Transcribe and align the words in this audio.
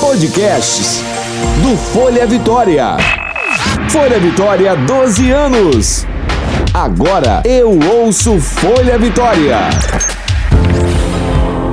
Podcasts 0.00 1.02
do 1.62 1.76
Folha 1.76 2.26
Vitória. 2.26 2.96
Folha 3.90 4.18
Vitória, 4.18 4.74
12 4.74 5.30
anos. 5.30 6.06
Agora 6.72 7.42
eu 7.44 7.78
ouço 7.78 8.40
Folha 8.40 8.98
Vitória. 8.98 9.58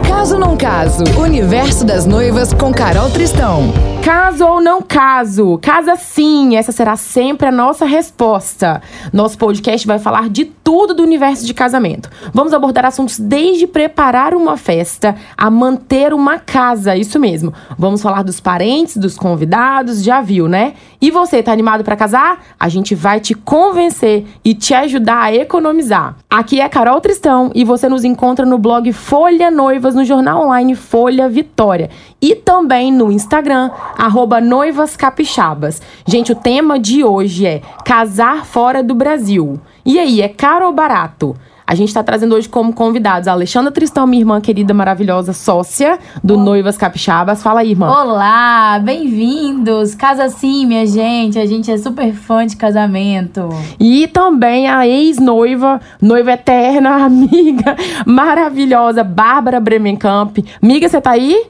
Caso 0.07 0.37
não 0.37 0.57
caso, 0.57 1.03
Universo 1.17 1.85
das 1.85 2.05
Noivas 2.05 2.51
com 2.51 2.73
Carol 2.73 3.09
Tristão. 3.09 3.96
Caso 4.07 4.45
ou 4.45 4.61
não 4.61 4.81
caso? 4.81 5.59
Casa 5.61 5.97
sim, 5.97 6.55
essa 6.55 6.71
será 6.71 6.95
sempre 6.95 7.49
a 7.49 7.51
nossa 7.51 7.83
resposta. 7.83 8.81
Nosso 9.11 9.37
podcast 9.37 9.85
vai 9.85 9.99
falar 9.99 10.29
de 10.29 10.45
tudo 10.45 10.93
do 10.93 11.03
universo 11.03 11.45
de 11.45 11.53
casamento. 11.53 12.09
Vamos 12.33 12.53
abordar 12.53 12.85
assuntos 12.85 13.20
desde 13.20 13.67
preparar 13.67 14.33
uma 14.33 14.55
festa 14.55 15.13
a 15.35 15.49
manter 15.49 16.13
uma 16.13 16.39
casa, 16.39 16.95
isso 16.95 17.20
mesmo. 17.20 17.53
Vamos 17.77 18.01
falar 18.01 18.23
dos 18.23 18.39
parentes, 18.39 18.95
dos 18.95 19.17
convidados, 19.17 20.01
já 20.01 20.21
viu, 20.21 20.48
né? 20.48 20.76
E 21.01 21.12
você, 21.12 21.43
tá 21.43 21.51
animado 21.51 21.84
para 21.84 21.98
casar? 21.98 22.41
A 22.57 22.70
gente 22.70 22.95
vai 22.95 23.20
te 23.20 23.34
convencer 23.34 24.26
e 24.41 24.53
te 24.53 24.73
ajudar 24.73 25.23
a 25.23 25.35
economizar. 25.35 26.15
Aqui 26.29 26.62
é 26.62 26.70
Carol 26.70 27.01
Tristão 27.01 27.51
e 27.53 27.65
você 27.65 27.89
nos 27.89 28.05
encontra 28.05 28.45
no 28.45 28.57
blog 28.57 28.91
Folha 28.93 29.51
Noivas 29.51 29.93
no 29.93 30.05
jornal 30.05 30.43
online 30.43 30.76
Folha 30.76 31.27
Vitória 31.27 31.89
e 32.21 32.35
também 32.35 32.91
no 32.91 33.12
Instagram 33.12 33.70
arroba 33.97 34.39
Noivas 34.39 34.95
Capixabas. 34.95 35.81
Gente, 36.05 36.31
o 36.31 36.35
tema 36.35 36.79
de 36.79 37.03
hoje 37.03 37.45
é 37.45 37.61
casar 37.83 38.45
fora 38.45 38.83
do 38.83 38.93
Brasil. 38.93 39.59
E 39.83 39.97
aí, 39.97 40.21
é 40.21 40.29
caro 40.29 40.67
ou 40.67 40.73
barato? 40.73 41.35
A 41.70 41.75
gente 41.75 41.89
está 41.89 42.01
trazendo 42.01 42.33
hoje 42.33 42.47
como 42.47 42.71
convidados 42.71 43.27
a 43.27 43.33
Alexandra 43.33 43.70
Tristão, 43.71 44.07
minha 44.07 44.21
irmã 44.21 44.39
querida, 44.39 44.73
maravilhosa, 44.73 45.33
sócia 45.33 45.99
do 46.23 46.37
Noivas 46.37 46.77
Capixabas. 46.77 47.43
Fala 47.43 47.59
aí, 47.59 47.71
irmã. 47.71 47.89
Olá, 47.89 48.79
bem-vindos. 48.79 49.93
Casa 49.93 50.29
sim, 50.29 50.65
minha 50.65 50.85
gente. 50.85 51.37
A 51.37 51.45
gente 51.45 51.70
é 51.70 51.77
super 51.77 52.13
fã 52.13 52.45
de 52.45 52.55
casamento. 52.55 53.49
E 53.77 54.07
também 54.07 54.70
a 54.70 54.87
ex-noiva, 54.87 55.82
noiva 56.01 56.32
eterna, 56.32 57.04
amiga 57.04 57.76
maravilhosa, 58.05 59.04
Bárbara 59.04 59.59
Bremenkamp. 59.59 60.37
Amiga, 60.61 60.87
você 60.87 61.01
tá 61.01 61.11
aí? 61.11 61.48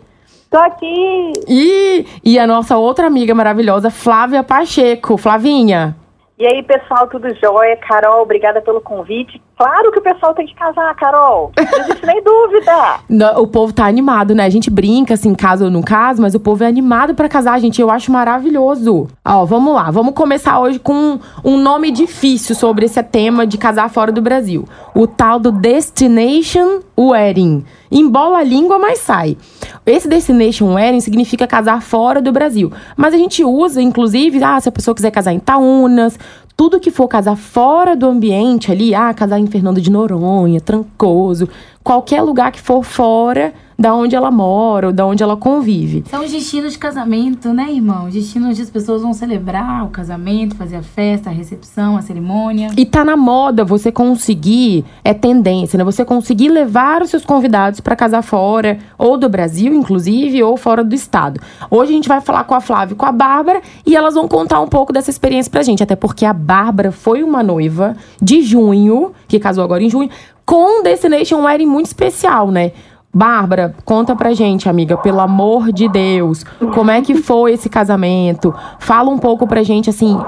Tô 0.49 0.57
aqui. 0.57 1.33
E, 1.47 2.05
e 2.23 2.39
a 2.39 2.47
nossa 2.47 2.77
outra 2.77 3.07
amiga 3.07 3.35
maravilhosa, 3.35 3.89
Flávia 3.89 4.43
Pacheco. 4.43 5.17
Flavinha. 5.17 5.95
E 6.39 6.45
aí, 6.45 6.61
pessoal, 6.61 7.07
tudo 7.07 7.27
jóia? 7.41 7.75
Carol, 7.77 8.21
obrigada 8.21 8.61
pelo 8.61 8.79
convite. 8.79 9.41
Claro 9.57 9.91
que 9.91 9.97
o 9.97 10.03
pessoal 10.03 10.35
tem 10.35 10.45
que 10.45 10.53
casar, 10.53 10.93
Carol. 10.95 11.51
Não 11.57 11.79
existe 11.79 12.05
nem 12.05 12.21
dúvida. 12.23 12.99
Não, 13.09 13.41
o 13.41 13.47
povo 13.47 13.73
tá 13.73 13.87
animado, 13.87 14.35
né? 14.35 14.45
A 14.45 14.49
gente 14.49 14.69
brinca, 14.69 15.15
assim, 15.15 15.33
caso 15.33 15.65
ou 15.65 15.71
não 15.71 15.81
caso, 15.81 16.21
mas 16.21 16.35
o 16.35 16.39
povo 16.39 16.63
é 16.63 16.67
animado 16.67 17.15
para 17.15 17.27
casar, 17.27 17.59
gente. 17.59 17.81
Eu 17.81 17.89
acho 17.89 18.11
maravilhoso. 18.11 19.07
Ó, 19.25 19.45
vamos 19.45 19.73
lá. 19.73 19.89
Vamos 19.89 20.13
começar 20.13 20.59
hoje 20.59 20.77
com 20.77 21.19
um 21.43 21.57
nome 21.57 21.89
difícil 21.89 22.53
sobre 22.53 22.85
esse 22.85 23.01
tema 23.01 23.47
de 23.47 23.57
casar 23.57 23.89
fora 23.89 24.11
do 24.11 24.21
Brasil. 24.21 24.63
O 24.93 25.07
tal 25.07 25.39
do 25.39 25.51
Destination 25.51 26.81
Wedding. 26.99 27.63
Embola 27.91 28.39
a 28.39 28.43
língua, 28.43 28.79
mas 28.79 28.99
sai. 28.99 29.37
Esse 29.85 30.07
Destination 30.07 30.73
Wedding 30.73 31.01
significa 31.01 31.45
casar 31.45 31.81
fora 31.81 32.21
do 32.21 32.31
Brasil. 32.31 32.71
Mas 32.95 33.13
a 33.13 33.17
gente 33.17 33.43
usa, 33.43 33.81
inclusive, 33.81 34.43
ah, 34.43 34.59
se 34.59 34.67
a 34.67 34.71
pessoa 34.71 34.95
quiser 34.95 35.11
casar 35.11 35.33
em 35.33 35.39
Taunas, 35.39 36.17
tudo 36.55 36.79
que 36.79 36.89
for 36.89 37.07
casar 37.07 37.35
fora 37.35 37.95
do 37.95 38.07
ambiente 38.07 38.71
ali, 38.71 38.95
ah, 38.95 39.13
casar 39.13 39.39
em 39.39 39.45
Fernando 39.45 39.79
de 39.79 39.91
Noronha, 39.91 40.59
Trancoso, 40.59 41.47
qualquer 41.83 42.23
lugar 42.23 42.51
que 42.51 42.59
for 42.59 42.83
fora 42.83 43.53
da 43.77 43.93
onde 43.93 44.15
ela 44.15 44.31
mora 44.31 44.87
ou 44.87 44.93
da 44.93 45.05
onde 45.05 45.21
ela 45.21 45.37
convive. 45.37 46.03
São 46.09 46.23
os 46.23 46.31
destinos 46.31 46.73
de 46.73 46.79
casamento, 46.79 47.53
né, 47.53 47.71
irmão? 47.71 48.07
Os 48.07 48.13
destinos 48.13 48.49
onde 48.49 48.61
as 48.61 48.69
pessoas 48.69 49.01
vão 49.01 49.13
celebrar 49.13 49.85
o 49.85 49.89
casamento, 49.89 50.55
fazer 50.55 50.77
a 50.77 50.81
festa, 50.81 51.29
a 51.29 51.33
recepção, 51.33 51.95
a 51.95 52.01
cerimônia. 52.01 52.69
E 52.75 52.85
tá 52.85 53.05
na 53.05 53.15
moda 53.15 53.63
você 53.63 53.91
conseguir, 53.91 54.83
é 55.03 55.13
tendência, 55.13 55.77
né? 55.77 55.83
Você 55.83 56.03
conseguir 56.03 56.49
levar 56.49 57.01
os 57.01 57.09
seus 57.09 57.23
convidados 57.23 57.79
para 57.79 57.95
casar 57.95 58.23
fora, 58.23 58.79
ou 58.97 59.17
do 59.17 59.29
Brasil, 59.29 59.73
inclusive, 59.73 60.41
ou 60.41 60.57
fora 60.57 60.83
do 60.83 60.95
estado. 60.95 61.39
Hoje 61.69 61.91
a 61.91 61.95
gente 61.95 62.07
vai 62.07 62.21
falar 62.21 62.45
com 62.45 62.55
a 62.55 62.61
Flávia 62.61 62.93
e 62.93 62.97
com 62.97 63.05
a 63.05 63.11
Bárbara 63.11 63.61
e 63.85 63.95
elas 63.95 64.15
vão 64.15 64.27
contar 64.27 64.59
um 64.59 64.67
pouco 64.67 64.91
dessa 64.91 65.09
experiência 65.09 65.51
pra 65.51 65.61
gente, 65.61 65.83
até 65.83 65.95
porque 65.95 66.25
a 66.25 66.33
Bárbara 66.33 66.91
foi 66.91 67.21
uma 67.21 67.43
noiva 67.43 67.95
de 68.21 68.41
junho, 68.41 69.11
que 69.27 69.39
casou 69.39 69.63
agora 69.63 69.83
em 69.83 69.89
junho, 69.89 70.09
com 70.45 70.79
um 70.79 70.83
Destination 70.83 71.43
Wedding 71.43 71.65
muito 71.65 71.87
especial, 71.87 72.49
né? 72.49 72.71
Bárbara, 73.13 73.73
conta 73.83 74.15
pra 74.15 74.33
gente, 74.33 74.69
amiga, 74.69 74.97
pelo 74.97 75.19
amor 75.19 75.71
de 75.71 75.87
Deus, 75.87 76.43
como 76.73 76.91
é 76.91 77.01
que 77.01 77.15
foi 77.15 77.53
esse 77.53 77.69
casamento? 77.69 78.53
Fala 78.79 79.09
um 79.09 79.17
pouco 79.17 79.47
pra 79.47 79.63
gente, 79.63 79.89
assim, 79.89 80.19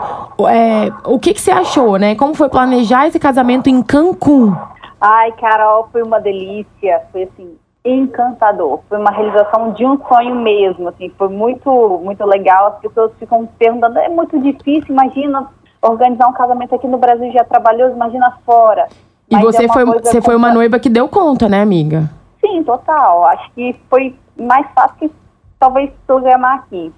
é, 0.48 0.92
o 1.06 1.20
que, 1.20 1.34
que 1.34 1.42
você 1.42 1.52
achou, 1.52 1.98
né? 1.98 2.16
Como 2.16 2.34
foi 2.34 2.50
planejar 2.50 3.08
esse 3.08 3.20
casamento 3.20 3.70
em 3.70 3.84
Cancún? 3.84 4.56
Ai, 5.00 5.32
Carol, 5.34 5.88
foi 5.92 6.02
uma 6.02 6.20
delícia, 6.20 7.04
foi 7.12 7.24
assim, 7.24 7.56
encantador. 7.86 8.80
Foi 8.90 8.98
uma 8.98 9.12
realização 9.12 9.72
de 9.72 9.86
um 9.86 9.98
sonho 10.08 10.36
mesmo, 10.36 10.90
assim, 10.90 11.12
foi 11.18 11.30
muito, 11.30 12.02
muito 12.04 12.26
legal. 12.26 12.68
As 12.68 12.80
pessoas 12.80 13.12
ficam 13.20 13.48
perguntando, 13.58 14.00
é 14.00 14.10
muito 14.10 14.40
difícil, 14.40 14.88
imagina 14.90 15.48
organizar 15.82 16.28
um 16.28 16.34
casamento 16.34 16.76
aqui 16.76 16.88
no 16.88 16.98
Brasil 16.98 17.32
já 17.32 17.42
é 17.42 17.44
trabalhoso, 17.44 17.94
imagina 17.94 18.38
fora. 18.46 18.88
E 19.30 19.36
Mas 19.36 19.44
você, 19.44 19.66
é 19.66 19.68
foi, 19.68 19.86
você 19.86 20.22
foi 20.22 20.36
uma 20.36 20.52
noiva 20.52 20.80
que 20.80 20.90
deu 20.90 21.08
conta, 21.08 21.48
né, 21.48 21.62
amiga? 21.62 22.10
Sim, 22.50 22.64
total. 22.64 23.26
Acho 23.26 23.52
que 23.52 23.76
foi 23.90 24.16
mais 24.38 24.66
fácil 24.74 24.96
que 25.00 25.12
talvez 25.60 25.92
programar 26.08 26.56
aqui. 26.56 26.92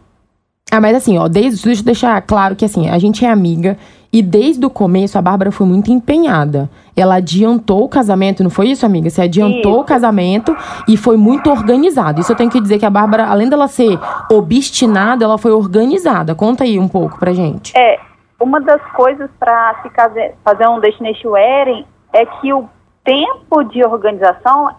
Ah, 0.71 0.79
mas 0.79 0.95
assim, 0.95 1.17
ó, 1.17 1.27
desde, 1.27 1.65
deixa 1.65 1.81
eu 1.81 1.85
deixar 1.85 2.21
claro 2.21 2.55
que 2.55 2.63
assim, 2.63 2.89
a 2.89 2.97
gente 2.97 3.25
é 3.25 3.29
amiga 3.29 3.77
e 4.13 4.21
desde 4.21 4.65
o 4.65 4.69
começo 4.69 5.17
a 5.17 5.21
Bárbara 5.21 5.51
foi 5.51 5.67
muito 5.67 5.91
empenhada. 5.91 6.69
Ela 6.95 7.15
adiantou 7.15 7.83
o 7.83 7.89
casamento, 7.89 8.41
não 8.41 8.49
foi 8.49 8.69
isso, 8.69 8.85
amiga? 8.85 9.09
Você 9.09 9.21
adiantou 9.21 9.73
isso. 9.73 9.81
o 9.81 9.83
casamento 9.83 10.55
e 10.87 10.95
foi 10.95 11.17
muito 11.17 11.49
organizado. 11.49 12.21
Isso 12.21 12.31
eu 12.31 12.37
tenho 12.37 12.49
que 12.49 12.61
dizer 12.61 12.79
que 12.79 12.85
a 12.85 12.89
Bárbara, 12.89 13.27
além 13.27 13.49
dela 13.49 13.67
ser 13.67 13.99
obstinada, 14.31 15.25
ela 15.25 15.37
foi 15.37 15.51
organizada. 15.51 16.33
Conta 16.35 16.63
aí 16.63 16.79
um 16.79 16.87
pouco 16.87 17.19
pra 17.19 17.33
gente. 17.33 17.77
É, 17.77 17.99
uma 18.39 18.61
das 18.61 18.81
coisas 18.93 19.29
para 19.37 19.75
se 19.81 19.89
fazer 20.41 20.67
um 20.69 20.79
Destination 20.79 21.31
Wedding 21.31 21.85
é 22.13 22.25
que 22.25 22.53
o 22.53 22.69
tempo 23.03 23.63
de 23.63 23.83
organização 23.83 24.69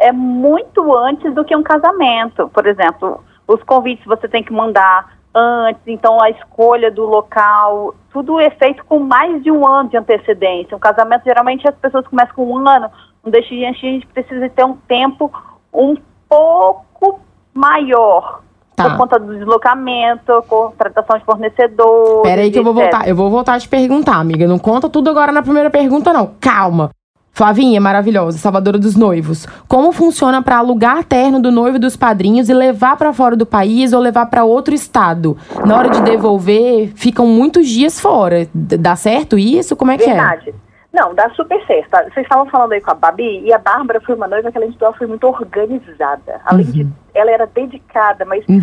é 0.00 0.10
muito 0.10 0.96
antes 0.96 1.32
do 1.34 1.44
que 1.44 1.54
um 1.54 1.62
casamento. 1.62 2.48
Por 2.48 2.66
exemplo, 2.66 3.22
os 3.46 3.62
convites 3.62 4.04
você 4.06 4.26
tem 4.26 4.42
que 4.42 4.52
mandar 4.52 5.18
antes, 5.34 5.82
então 5.86 6.20
a 6.20 6.30
escolha 6.30 6.90
do 6.90 7.04
local, 7.04 7.94
tudo 8.12 8.40
é 8.40 8.50
feito 8.50 8.84
com 8.84 8.98
mais 8.98 9.42
de 9.42 9.50
um 9.50 9.66
ano 9.66 9.88
de 9.88 9.96
antecedência. 9.96 10.76
Um 10.76 10.80
casamento, 10.80 11.24
geralmente, 11.24 11.68
as 11.68 11.74
pessoas 11.76 12.06
começam 12.06 12.34
com 12.34 12.46
um 12.46 12.68
ano. 12.68 12.90
Um 13.24 13.30
destino, 13.30 13.68
a 13.68 13.72
gente 13.72 14.06
precisa 14.06 14.48
ter 14.48 14.64
um 14.64 14.76
tempo 14.88 15.30
um 15.72 15.94
pouco 16.28 17.20
maior. 17.52 18.40
Tá. 18.74 18.88
Por 18.88 18.96
conta 18.96 19.18
do 19.18 19.36
deslocamento, 19.36 20.42
contratação 20.48 21.18
de 21.18 21.24
fornecedor. 21.24 22.22
Peraí 22.22 22.50
que 22.50 22.58
eu 22.58 22.64
vou 22.64 22.72
voltar. 22.72 23.06
Eu 23.06 23.14
vou 23.14 23.28
voltar 23.28 23.54
a 23.54 23.60
te 23.60 23.68
perguntar, 23.68 24.16
amiga. 24.16 24.46
Não 24.46 24.58
conta 24.58 24.88
tudo 24.88 25.10
agora 25.10 25.30
na 25.30 25.42
primeira 25.42 25.68
pergunta, 25.68 26.14
não. 26.14 26.34
Calma. 26.40 26.90
Flavinha, 27.32 27.80
maravilhosa, 27.80 28.38
salvadora 28.38 28.78
dos 28.78 28.96
noivos. 28.96 29.46
Como 29.68 29.92
funciona 29.92 30.42
para 30.42 30.58
alugar 30.58 31.04
terno 31.04 31.40
do 31.40 31.50
noivo 31.50 31.76
e 31.76 31.80
dos 31.80 31.96
padrinhos 31.96 32.48
e 32.48 32.54
levar 32.54 32.96
para 32.96 33.12
fora 33.12 33.36
do 33.36 33.46
país 33.46 33.92
ou 33.92 34.00
levar 34.00 34.26
para 34.26 34.44
outro 34.44 34.74
estado? 34.74 35.36
Na 35.64 35.76
hora 35.76 35.88
de 35.90 36.02
devolver, 36.02 36.92
ficam 36.94 37.26
muitos 37.26 37.68
dias 37.68 38.00
fora. 38.00 38.46
Dá 38.52 38.96
certo 38.96 39.38
isso? 39.38 39.76
Como 39.76 39.90
é 39.90 39.96
que 39.96 40.04
Verdade. 40.04 40.22
é? 40.22 40.44
Verdade. 40.44 40.70
Não, 40.92 41.14
dá 41.14 41.30
super 41.30 41.64
certo. 41.66 41.88
Vocês 42.12 42.26
estavam 42.26 42.46
falando 42.46 42.72
aí 42.72 42.80
com 42.80 42.90
a 42.90 42.94
Babi 42.94 43.42
e 43.44 43.52
a 43.52 43.58
Bárbara 43.58 44.00
foi 44.00 44.16
uma 44.16 44.26
noiva 44.26 44.50
que 44.50 44.58
além 44.58 44.70
de 44.70 44.78
tudo 44.78 44.92
foi 44.94 45.06
muito 45.06 45.24
organizada. 45.26 46.40
Além 46.44 46.66
uhum. 46.66 46.72
de 46.72 46.88
ela 47.14 47.30
era 47.30 47.46
dedicada, 47.46 48.24
mas 48.24 48.44
uhum. 48.48 48.60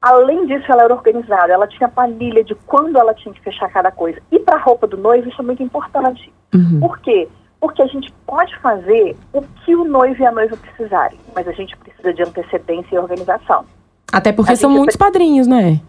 além 0.00 0.46
disso 0.46 0.70
ela 0.70 0.84
era 0.84 0.94
organizada. 0.94 1.52
Ela 1.52 1.66
tinha 1.66 1.88
planilha 1.88 2.44
de 2.44 2.54
quando 2.66 2.96
ela 2.96 3.12
tinha 3.14 3.34
que 3.34 3.40
fechar 3.40 3.68
cada 3.70 3.90
coisa. 3.90 4.20
E 4.30 4.38
para 4.38 4.56
a 4.56 4.60
roupa 4.60 4.86
do 4.86 4.96
noivo 4.96 5.28
isso 5.28 5.42
é 5.42 5.44
muito 5.44 5.62
importante. 5.62 6.32
Uhum. 6.54 6.78
Por 6.80 7.00
quê? 7.00 7.28
Porque 7.28 7.45
a 7.86 7.88
gente 7.88 8.12
pode 8.26 8.56
fazer 8.58 9.16
o 9.32 9.42
que 9.42 9.74
o 9.74 9.84
noivo 9.84 10.20
e 10.20 10.26
a 10.26 10.32
noiva 10.32 10.56
precisarem, 10.56 11.18
mas 11.34 11.46
a 11.46 11.52
gente 11.52 11.76
precisa 11.76 12.12
de 12.12 12.22
antecedência 12.22 12.94
e 12.94 12.98
organização. 12.98 13.64
Até 14.12 14.32
porque 14.32 14.52
a 14.52 14.56
são 14.56 14.70
muitos 14.70 14.96
padrinhos, 14.96 15.46
né? 15.46 15.80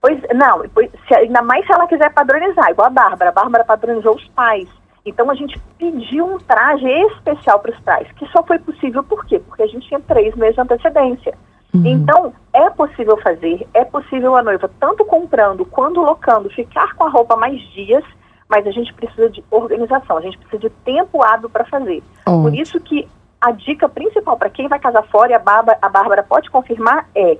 Pois, 0.00 0.20
não, 0.34 0.62
pois, 0.74 0.90
se, 1.06 1.14
ainda 1.14 1.42
mais 1.42 1.66
se 1.66 1.72
ela 1.72 1.86
quiser 1.86 2.12
padronizar, 2.12 2.70
igual 2.70 2.86
a 2.86 2.90
Bárbara. 2.90 3.30
A 3.30 3.32
Bárbara 3.32 3.64
padronizou 3.64 4.14
os 4.14 4.28
pais. 4.28 4.68
Então 5.04 5.30
a 5.30 5.34
gente 5.34 5.58
pediu 5.78 6.26
um 6.26 6.38
traje 6.38 6.86
especial 6.86 7.60
para 7.60 7.72
os 7.72 7.80
pais, 7.80 8.06
que 8.12 8.26
só 8.28 8.42
foi 8.42 8.58
possível 8.58 9.02
por 9.02 9.24
quê? 9.24 9.38
Porque 9.38 9.62
a 9.62 9.66
gente 9.66 9.88
tinha 9.88 10.00
três 10.00 10.34
meses 10.36 10.54
de 10.54 10.60
antecedência. 10.60 11.34
Uhum. 11.74 11.82
Então, 11.84 12.32
é 12.52 12.68
possível 12.70 13.16
fazer, 13.18 13.66
é 13.74 13.84
possível 13.84 14.36
a 14.36 14.42
noiva, 14.42 14.70
tanto 14.80 15.04
comprando 15.04 15.64
quanto 15.66 16.00
locando, 16.00 16.50
ficar 16.50 16.94
com 16.94 17.04
a 17.04 17.10
roupa 17.10 17.36
mais 17.36 17.60
dias 17.72 18.04
mas 18.48 18.66
a 18.66 18.70
gente 18.70 18.92
precisa 18.94 19.28
de 19.28 19.44
organização, 19.50 20.16
a 20.16 20.22
gente 20.22 20.38
precisa 20.38 20.58
de 20.58 20.70
tempo 20.84 21.22
hábil 21.22 21.50
para 21.50 21.64
fazer. 21.66 22.02
Por 22.24 22.54
isso 22.54 22.80
que 22.80 23.06
a 23.40 23.52
dica 23.52 23.88
principal 23.88 24.36
para 24.36 24.50
quem 24.50 24.68
vai 24.68 24.78
casar 24.78 25.02
fora, 25.04 25.32
e 25.32 25.34
a 25.34 25.38
Bárbara, 25.38 25.78
a 25.80 25.88
Bárbara 25.88 26.22
pode 26.22 26.50
confirmar, 26.50 27.08
é 27.14 27.38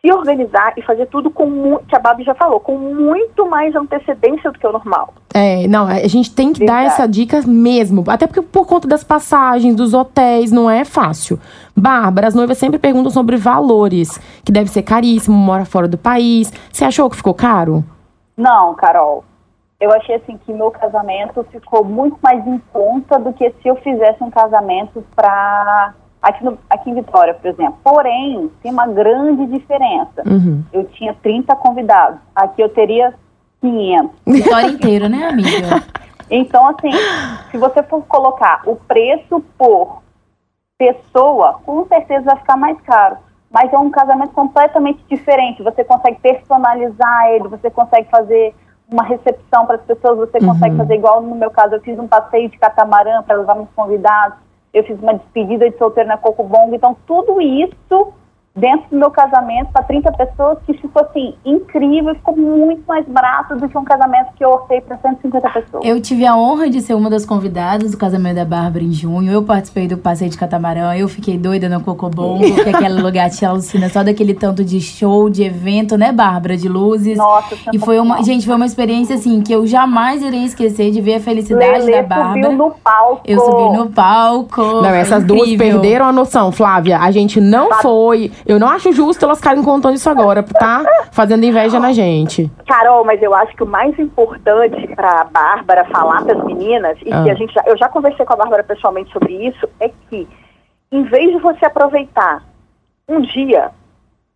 se 0.00 0.12
organizar 0.12 0.72
e 0.76 0.82
fazer 0.82 1.06
tudo 1.06 1.30
com, 1.30 1.78
que 1.78 1.96
a 1.96 1.98
Babi 1.98 2.22
já 2.22 2.34
falou, 2.34 2.60
com 2.60 2.76
muito 2.78 3.48
mais 3.48 3.74
antecedência 3.74 4.52
do 4.52 4.58
que 4.58 4.66
o 4.66 4.72
normal. 4.72 5.12
É, 5.34 5.66
não, 5.66 5.86
a 5.86 6.06
gente 6.06 6.32
tem 6.32 6.52
que 6.52 6.64
dar 6.64 6.80
Verdade. 6.80 6.94
essa 6.94 7.08
dica 7.08 7.42
mesmo. 7.42 8.04
Até 8.06 8.26
porque 8.26 8.40
por 8.40 8.66
conta 8.66 8.86
das 8.86 9.02
passagens, 9.02 9.74
dos 9.74 9.94
hotéis, 9.94 10.52
não 10.52 10.70
é 10.70 10.84
fácil. 10.84 11.40
Bárbara, 11.74 12.28
as 12.28 12.34
noivas 12.34 12.56
sempre 12.56 12.78
perguntam 12.78 13.10
sobre 13.10 13.36
valores, 13.36 14.18
que 14.44 14.52
deve 14.52 14.70
ser 14.70 14.82
caríssimo, 14.82 15.36
mora 15.36 15.64
fora 15.64 15.88
do 15.88 15.98
país. 15.98 16.52
Você 16.72 16.84
achou 16.84 17.10
que 17.10 17.16
ficou 17.16 17.34
caro? 17.34 17.84
Não, 18.36 18.74
Carol. 18.74 19.24
Eu 19.78 19.92
achei 19.92 20.14
assim 20.16 20.38
que 20.38 20.52
meu 20.52 20.70
casamento 20.70 21.44
ficou 21.50 21.84
muito 21.84 22.16
mais 22.22 22.46
em 22.46 22.58
conta 22.72 23.18
do 23.18 23.32
que 23.32 23.50
se 23.62 23.68
eu 23.68 23.76
fizesse 23.76 24.22
um 24.24 24.30
casamento 24.30 25.04
para 25.14 25.92
aqui, 26.22 26.44
no- 26.44 26.58
aqui 26.70 26.90
em 26.90 26.94
Vitória, 26.94 27.34
por 27.34 27.46
exemplo. 27.48 27.76
Porém, 27.84 28.50
tem 28.62 28.72
uma 28.72 28.86
grande 28.86 29.46
diferença. 29.46 30.22
Uhum. 30.26 30.64
Eu 30.72 30.84
tinha 30.84 31.14
30 31.22 31.54
convidados. 31.56 32.18
Aqui 32.34 32.62
eu 32.62 32.68
teria 32.70 33.14
500. 33.60 34.10
Vitória 34.26 34.66
inteira, 34.68 35.08
né, 35.08 35.28
amiga? 35.28 35.82
Então, 36.28 36.66
assim, 36.66 36.90
se 37.52 37.56
você 37.56 37.84
for 37.84 38.02
colocar 38.06 38.62
o 38.66 38.74
preço 38.74 39.40
por 39.56 40.02
pessoa, 40.76 41.60
com 41.64 41.86
certeza 41.86 42.24
vai 42.24 42.36
ficar 42.36 42.56
mais 42.56 42.80
caro. 42.80 43.16
Mas 43.48 43.72
é 43.72 43.78
um 43.78 43.90
casamento 43.90 44.32
completamente 44.32 45.04
diferente. 45.08 45.62
Você 45.62 45.84
consegue 45.84 46.18
personalizar 46.20 47.28
ele, 47.30 47.46
você 47.46 47.70
consegue 47.70 48.08
fazer 48.10 48.54
uma 48.90 49.02
recepção 49.02 49.66
para 49.66 49.76
as 49.76 49.82
pessoas, 49.82 50.18
você 50.18 50.38
consegue 50.38 50.76
fazer 50.76 50.94
igual 50.94 51.20
no 51.20 51.34
meu 51.34 51.50
caso, 51.50 51.74
eu 51.74 51.80
fiz 51.80 51.98
um 51.98 52.06
passeio 52.06 52.48
de 52.48 52.58
catamarã 52.58 53.22
para 53.22 53.36
levar 53.36 53.56
meus 53.56 53.70
convidados, 53.74 54.38
eu 54.72 54.84
fiz 54.84 54.98
uma 55.00 55.14
despedida 55.14 55.68
de 55.68 55.76
solteiro 55.76 56.08
na 56.08 56.16
Cocobongo, 56.16 56.74
então 56.74 56.96
tudo 57.06 57.40
isso 57.40 58.12
dentro 58.56 58.88
do 58.90 58.96
meu 58.96 59.10
casamento 59.10 59.70
para 59.72 59.82
30 59.84 60.10
pessoas 60.12 60.58
que 60.66 60.72
ficou 60.74 61.02
assim 61.02 61.34
incrível, 61.44 62.14
ficou 62.14 62.36
muito 62.36 62.82
mais 62.88 63.06
barato 63.06 63.54
do 63.56 63.68
que 63.68 63.76
um 63.76 63.84
casamento 63.84 64.28
que 64.34 64.44
eu 64.44 64.48
orcei 64.48 64.80
para 64.80 64.96
150 64.96 65.50
pessoas. 65.50 65.84
Eu 65.84 66.00
tive 66.00 66.26
a 66.26 66.34
honra 66.34 66.70
de 66.70 66.80
ser 66.80 66.94
uma 66.94 67.10
das 67.10 67.26
convidadas 67.26 67.90
do 67.90 67.98
casamento 67.98 68.36
da 68.36 68.44
Bárbara 68.44 68.82
em 68.82 68.92
junho. 68.92 69.30
Eu 69.30 69.42
participei 69.42 69.86
do 69.86 69.98
passeio 69.98 70.30
de 70.30 70.38
catamarã. 70.38 70.94
Eu 70.96 71.08
fiquei 71.08 71.36
doida 71.36 71.68
no 71.68 71.80
Cocobongo, 71.82 72.42
que 72.42 72.70
aquele 72.70 73.00
lugar 73.02 73.28
te 73.30 73.44
alucina 73.44 73.90
só 73.90 74.02
daquele 74.02 74.34
tanto 74.34 74.64
de 74.64 74.80
show, 74.80 75.28
de 75.28 75.44
evento, 75.44 75.98
né, 75.98 76.10
Bárbara? 76.10 76.56
De 76.56 76.68
luzes. 76.68 77.18
Nossa, 77.18 77.54
E 77.72 77.78
foi 77.78 77.98
uma, 77.98 78.22
gente, 78.22 78.46
foi 78.46 78.56
uma 78.56 78.66
experiência 78.66 79.16
assim 79.16 79.42
que 79.42 79.52
eu 79.52 79.66
jamais 79.66 80.22
irei 80.22 80.44
esquecer 80.44 80.90
de 80.90 81.00
ver 81.00 81.16
a 81.16 81.20
felicidade 81.20 81.80
Lelê 81.80 82.02
da 82.02 82.02
Bárbara. 82.02 82.42
subiu 82.42 82.52
no 82.52 82.70
palco. 82.82 83.20
Eu 83.26 83.40
subi 83.40 83.76
no 83.76 83.90
palco. 83.90 84.62
Não, 84.62 84.86
essas 84.86 85.24
duas 85.24 85.42
incrível. 85.42 85.80
perderam 85.80 86.06
a 86.06 86.12
noção, 86.12 86.50
Flávia. 86.50 86.98
A 86.98 87.10
gente 87.10 87.40
não 87.40 87.72
foi. 87.82 88.30
Eu 88.46 88.60
não 88.60 88.68
acho 88.68 88.92
justo 88.92 89.24
elas 89.24 89.38
ficarem 89.38 89.62
contando 89.62 89.94
isso 89.96 90.08
agora, 90.08 90.42
tá? 90.42 90.84
Fazendo 91.10 91.44
inveja 91.44 91.80
na 91.80 91.92
gente. 91.92 92.50
Carol, 92.66 93.04
mas 93.04 93.20
eu 93.22 93.34
acho 93.34 93.54
que 93.56 93.62
o 93.62 93.66
mais 93.66 93.98
importante 93.98 94.86
para 94.94 95.22
a 95.22 95.24
Bárbara 95.24 95.84
falar 95.86 96.22
para 96.24 96.38
as 96.38 96.44
meninas, 96.44 96.96
e 97.04 97.12
Ah. 97.12 97.24
que 97.24 97.30
a 97.30 97.34
gente 97.34 97.52
já, 97.52 97.62
eu 97.66 97.76
já 97.76 97.88
conversei 97.88 98.24
com 98.24 98.32
a 98.32 98.36
Bárbara 98.36 98.62
pessoalmente 98.62 99.12
sobre 99.12 99.32
isso, 99.48 99.68
é 99.80 99.88
que 100.08 100.28
em 100.92 101.02
vez 101.04 101.32
de 101.32 101.38
você 101.40 101.66
aproveitar 101.66 102.42
um 103.08 103.20
dia, 103.20 103.70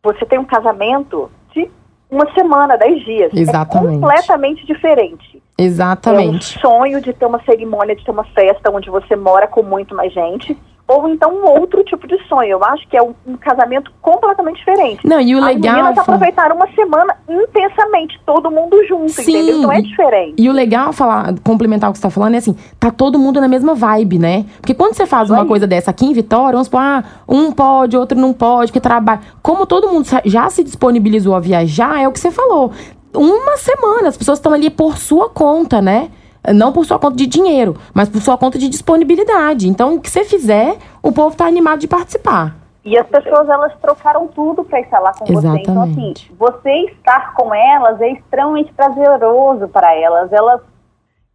você 0.02 0.24
tem 0.26 0.38
um 0.38 0.44
casamento 0.44 1.30
de 1.54 1.70
uma 2.10 2.28
semana, 2.34 2.76
dez 2.76 3.04
dias. 3.04 3.30
Exatamente. 3.32 3.96
É 3.96 4.00
completamente 4.00 4.66
diferente. 4.66 5.40
Exatamente. 5.56 6.56
É 6.56 6.58
um 6.58 6.60
sonho 6.60 7.00
de 7.00 7.12
ter 7.12 7.26
uma 7.26 7.40
cerimônia, 7.44 7.94
de 7.94 8.04
ter 8.04 8.10
uma 8.10 8.24
festa 8.24 8.70
onde 8.72 8.90
você 8.90 9.14
mora 9.14 9.46
com 9.46 9.62
muito 9.62 9.94
mais 9.94 10.12
gente. 10.12 10.56
Ou 10.92 11.08
então 11.08 11.32
um 11.32 11.44
outro 11.60 11.84
tipo 11.84 12.06
de 12.08 12.18
sonho. 12.26 12.50
Eu 12.50 12.64
acho 12.64 12.86
que 12.88 12.96
é 12.96 13.02
um, 13.02 13.14
um 13.24 13.36
casamento 13.36 13.92
completamente 14.02 14.56
diferente. 14.58 15.06
Não, 15.06 15.20
e 15.20 15.34
o 15.36 15.38
As 15.38 15.44
legal. 15.44 15.74
meninas 15.74 15.94
Fá- 15.94 16.02
aproveitaram 16.02 16.56
uma 16.56 16.66
semana 16.72 17.14
intensamente, 17.28 18.20
todo 18.26 18.50
mundo 18.50 18.76
junto, 18.88 19.10
Sim, 19.12 19.22
entendeu? 19.36 19.58
Então 19.58 19.72
é 19.72 19.80
diferente. 19.80 20.34
E 20.36 20.48
o 20.48 20.52
legal, 20.52 20.92
falar, 20.92 21.34
complementar 21.44 21.90
o 21.90 21.92
que 21.92 21.98
você 21.98 22.02
tá 22.02 22.10
falando, 22.10 22.34
é 22.34 22.38
assim, 22.38 22.56
tá 22.78 22.90
todo 22.90 23.18
mundo 23.18 23.40
na 23.40 23.46
mesma 23.46 23.74
vibe, 23.74 24.18
né? 24.18 24.44
Porque 24.60 24.74
quando 24.74 24.94
você 24.94 25.06
faz 25.06 25.30
uma 25.30 25.46
coisa 25.46 25.66
dessa 25.66 25.90
aqui 25.92 26.06
em 26.06 26.12
Vitória, 26.12 26.52
vamos 26.52 26.66
supor, 26.66 26.80
ah, 26.80 27.04
um 27.28 27.52
pode, 27.52 27.96
outro 27.96 28.18
não 28.18 28.32
pode, 28.32 28.72
que 28.72 28.80
trabalha. 28.80 29.20
Como 29.42 29.66
todo 29.66 29.88
mundo 29.88 30.06
já 30.24 30.50
se 30.50 30.64
disponibilizou 30.64 31.34
a 31.34 31.40
viajar, 31.40 32.00
é 32.00 32.08
o 32.08 32.12
que 32.12 32.18
você 32.18 32.30
falou. 32.30 32.72
Uma 33.14 33.56
semana, 33.56 34.08
as 34.08 34.16
pessoas 34.16 34.38
estão 34.38 34.52
ali 34.52 34.70
por 34.70 34.96
sua 34.96 35.28
conta, 35.28 35.80
né? 35.80 36.10
Não 36.54 36.72
por 36.72 36.84
sua 36.84 36.98
conta 36.98 37.16
de 37.16 37.26
dinheiro, 37.26 37.76
mas 37.92 38.08
por 38.08 38.20
sua 38.20 38.38
conta 38.38 38.58
de 38.58 38.68
disponibilidade. 38.68 39.68
Então, 39.68 39.94
o 39.94 40.00
que 40.00 40.10
você 40.10 40.24
fizer, 40.24 40.76
o 41.02 41.12
povo 41.12 41.36
tá 41.36 41.46
animado 41.46 41.80
de 41.80 41.88
participar. 41.88 42.56
E 42.82 42.96
as 42.96 43.06
pessoas, 43.06 43.48
elas 43.48 43.72
trocaram 43.80 44.26
tudo 44.28 44.64
para 44.64 44.80
estar 44.80 45.00
lá 45.00 45.12
com 45.12 45.26
você. 45.26 45.32
Então, 45.32 45.52
assim, 45.52 45.60
Exatamente. 45.60 46.32
você 46.38 46.70
estar 46.86 47.34
com 47.34 47.54
elas 47.54 48.00
é 48.00 48.12
extremamente 48.12 48.72
prazeroso 48.72 49.68
para 49.68 49.94
elas. 49.94 50.32
Elas. 50.32 50.62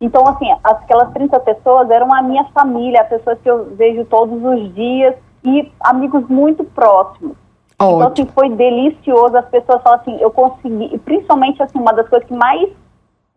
Então, 0.01 0.27
assim, 0.27 0.47
aquelas 0.63 1.11
30 1.13 1.39
pessoas 1.41 1.89
eram 1.91 2.11
a 2.13 2.21
minha 2.23 2.45
família, 2.45 3.01
as 3.01 3.09
pessoas 3.09 3.37
que 3.41 3.49
eu 3.49 3.75
vejo 3.75 4.03
todos 4.05 4.43
os 4.43 4.73
dias 4.73 5.13
e 5.43 5.71
amigos 5.81 6.27
muito 6.27 6.63
próximos. 6.63 7.37
Então, 7.75 7.99
Ótimo. 7.99 8.07
assim, 8.07 8.25
foi 8.33 8.49
delicioso. 8.49 9.37
As 9.37 9.45
pessoas 9.45 9.83
falam 9.83 9.99
assim, 9.99 10.17
eu 10.19 10.31
consegui. 10.31 10.95
E 10.95 10.97
principalmente, 10.97 11.61
assim, 11.61 11.77
uma 11.77 11.93
das 11.93 12.09
coisas 12.09 12.27
que 12.27 12.33
mais 12.33 12.69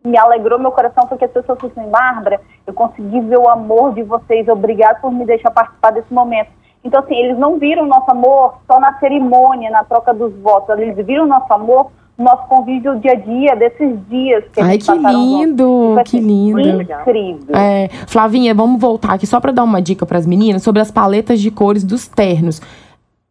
me 0.03 0.17
alegrou 0.17 0.59
meu 0.59 0.71
coração 0.71 1.07
foi 1.07 1.17
que 1.17 1.25
as 1.25 1.31
pessoas 1.31 1.59
falaram 1.59 1.81
assim, 1.81 1.91
Bárbara, 1.91 2.41
eu 2.65 2.73
consegui 2.73 3.19
ver 3.21 3.37
o 3.37 3.49
amor 3.49 3.93
de 3.93 4.03
vocês. 4.03 4.47
Obrigado 4.47 5.01
por 5.01 5.11
me 5.11 5.25
deixar 5.25 5.51
participar 5.51 5.91
desse 5.91 6.13
momento. 6.13 6.49
Então, 6.83 7.01
assim, 7.01 7.15
eles 7.15 7.37
não 7.37 7.59
viram 7.59 7.83
o 7.83 7.87
nosso 7.87 8.09
amor 8.09 8.55
só 8.65 8.79
na 8.79 8.97
cerimônia, 8.99 9.69
na 9.69 9.83
troca 9.83 10.13
dos 10.13 10.33
votos. 10.35 10.77
Eles 10.79 11.05
viram 11.05 11.25
o 11.25 11.27
nosso 11.27 11.51
amor 11.53 11.91
no 12.17 12.25
nosso 12.25 12.47
convívio 12.47 12.99
dia 12.99 13.11
a 13.13 13.15
dia, 13.15 13.55
desses 13.55 13.97
dias 14.09 14.43
que 14.51 14.59
Ai, 14.61 14.77
que 14.77 14.91
lindo, 14.91 15.91
Foi, 15.93 16.03
que 16.03 16.17
assim, 16.17 16.25
lindo. 16.25 16.81
Incrível. 16.81 17.55
É, 17.55 17.87
Flavinha, 18.07 18.53
vamos 18.53 18.79
voltar 18.79 19.13
aqui 19.13 19.25
só 19.25 19.39
pra 19.39 19.53
dar 19.53 19.63
uma 19.63 19.81
dica 19.81 20.05
pras 20.05 20.25
meninas 20.25 20.61
sobre 20.63 20.81
as 20.81 20.91
paletas 20.91 21.39
de 21.39 21.49
cores 21.49 21.83
dos 21.83 22.07
ternos. 22.07 22.61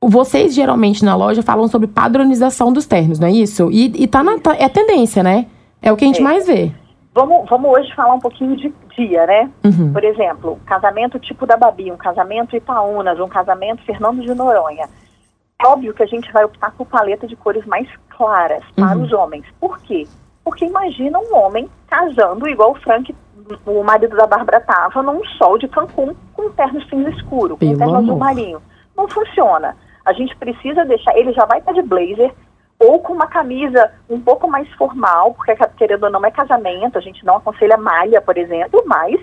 Vocês 0.01 0.55
geralmente 0.55 1.05
na 1.05 1.15
loja 1.15 1.43
falam 1.43 1.69
sobre 1.69 1.87
padronização 1.89 2.73
dos 2.73 2.87
ternos, 2.87 3.19
não 3.19 3.29
é 3.29 3.33
isso? 3.33 3.71
E, 3.71 4.05
e 4.05 4.07
tá 4.07 4.23
na, 4.23 4.39
tá- 4.39 4.57
é 4.59 4.69
tendência, 4.69 5.23
né? 5.23 5.47
É 5.83 5.93
o 5.93 5.97
que 5.97 6.05
a 6.05 6.09
gente 6.09 6.21
É. 6.21 6.25
mais 6.25 6.47
vê. 6.47 6.73
Vamos, 7.15 7.49
vamos 7.49 7.71
hoje 7.71 7.93
falar 7.95 8.15
um 8.15 8.21
pouquinho 8.21 8.57
de 8.57 8.73
dia, 8.97 9.27
né? 9.27 9.51
Uhum. 9.65 9.93
Por 9.93 10.05
exemplo, 10.05 10.53
um 10.53 10.65
casamento 10.67 11.19
tipo 11.19 11.47
da 11.47 11.57
Babi, 11.57 11.91
um 11.91 11.97
casamento 11.97 12.57
Itaúnas, 12.57 13.19
um 13.19 13.29
casamento 13.29 13.83
Fernando 13.85 14.21
de 14.23 14.33
Noronha. 14.35 14.89
É 15.61 15.67
óbvio 15.67 15.93
que 15.95 16.03
a 16.03 16.07
gente 16.07 16.31
vai 16.33 16.45
optar 16.45 16.71
por 16.73 16.87
paleta 16.87 17.27
de 17.27 17.35
cores 17.35 17.65
mais 17.67 17.89
claras 18.11 18.63
para 18.77 18.97
Uhum. 18.97 19.03
os 19.05 19.13
homens. 19.13 19.45
Por 19.61 19.79
quê? 19.81 20.07
Porque 20.45 20.65
imagina 20.65 21.19
um 21.19 21.35
homem 21.37 21.69
casando 21.89 22.47
igual 22.49 22.71
o 22.73 22.77
Frank, 22.77 23.13
o 23.67 23.83
marido 23.83 24.17
da 24.17 24.27
Bárbara 24.27 24.61
tava, 24.61 25.03
num 25.03 25.25
sol 25.37 25.59
de 25.59 25.67
Cancún 25.67 26.15
com 26.35 26.43
um 26.47 26.51
terno 26.53 26.81
cinza 26.89 27.11
escuro, 27.11 27.57
com 27.57 27.65
um 27.67 27.69
Pelo 27.71 27.79
terno 27.79 27.97
azul 27.97 28.17
marinho. 28.17 28.63
Não 28.97 29.09
funciona. 29.09 29.77
A 30.05 30.13
gente 30.13 30.37
precisa 30.37 30.85
deixar, 30.85 31.17
ele 31.19 31.33
já 31.33 31.45
vai 31.45 31.59
estar 31.59 31.73
de 31.73 31.83
blazer, 31.83 32.33
ou 32.89 33.01
com 33.01 33.13
uma 33.13 33.27
camisa 33.27 33.93
um 34.09 34.19
pouco 34.19 34.49
mais 34.49 34.67
formal, 34.75 35.35
porque 35.35 35.55
querendo 35.77 36.05
ou 36.05 36.11
não 36.11 36.25
é 36.25 36.31
casamento, 36.31 36.97
a 36.97 37.03
gente 37.03 37.25
não 37.25 37.37
aconselha 37.37 37.77
malha, 37.77 38.21
por 38.21 38.39
exemplo, 38.39 38.83
mas 38.87 39.21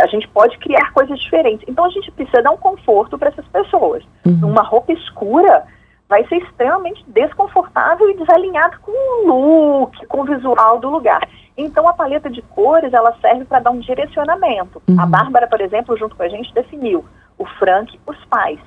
a 0.00 0.06
gente 0.08 0.26
pode 0.28 0.58
criar 0.58 0.92
coisas 0.92 1.18
diferentes. 1.20 1.64
Então 1.68 1.84
a 1.84 1.90
gente 1.90 2.10
precisa 2.10 2.42
dar 2.42 2.50
um 2.50 2.56
conforto 2.56 3.16
para 3.16 3.28
essas 3.28 3.46
pessoas. 3.46 4.02
Uhum. 4.26 4.50
Uma 4.50 4.62
roupa 4.62 4.92
escura 4.92 5.64
vai 6.08 6.26
ser 6.26 6.38
extremamente 6.38 7.04
desconfortável 7.06 8.10
e 8.10 8.16
desalinhado 8.16 8.80
com 8.80 8.90
o 8.90 9.80
look, 9.80 10.06
com 10.06 10.22
o 10.22 10.24
visual 10.24 10.80
do 10.80 10.90
lugar. 10.90 11.26
Então 11.56 11.86
a 11.86 11.92
paleta 11.92 12.28
de 12.28 12.42
cores 12.42 12.92
ela 12.92 13.16
serve 13.20 13.44
para 13.44 13.60
dar 13.60 13.70
um 13.70 13.78
direcionamento. 13.78 14.82
Uhum. 14.88 15.00
A 15.00 15.06
Bárbara, 15.06 15.46
por 15.46 15.60
exemplo, 15.60 15.96
junto 15.96 16.16
com 16.16 16.22
a 16.24 16.28
gente 16.28 16.52
definiu 16.52 17.04
o 17.38 17.44
Frank, 17.44 17.98
os 18.06 18.24
pais. 18.24 18.58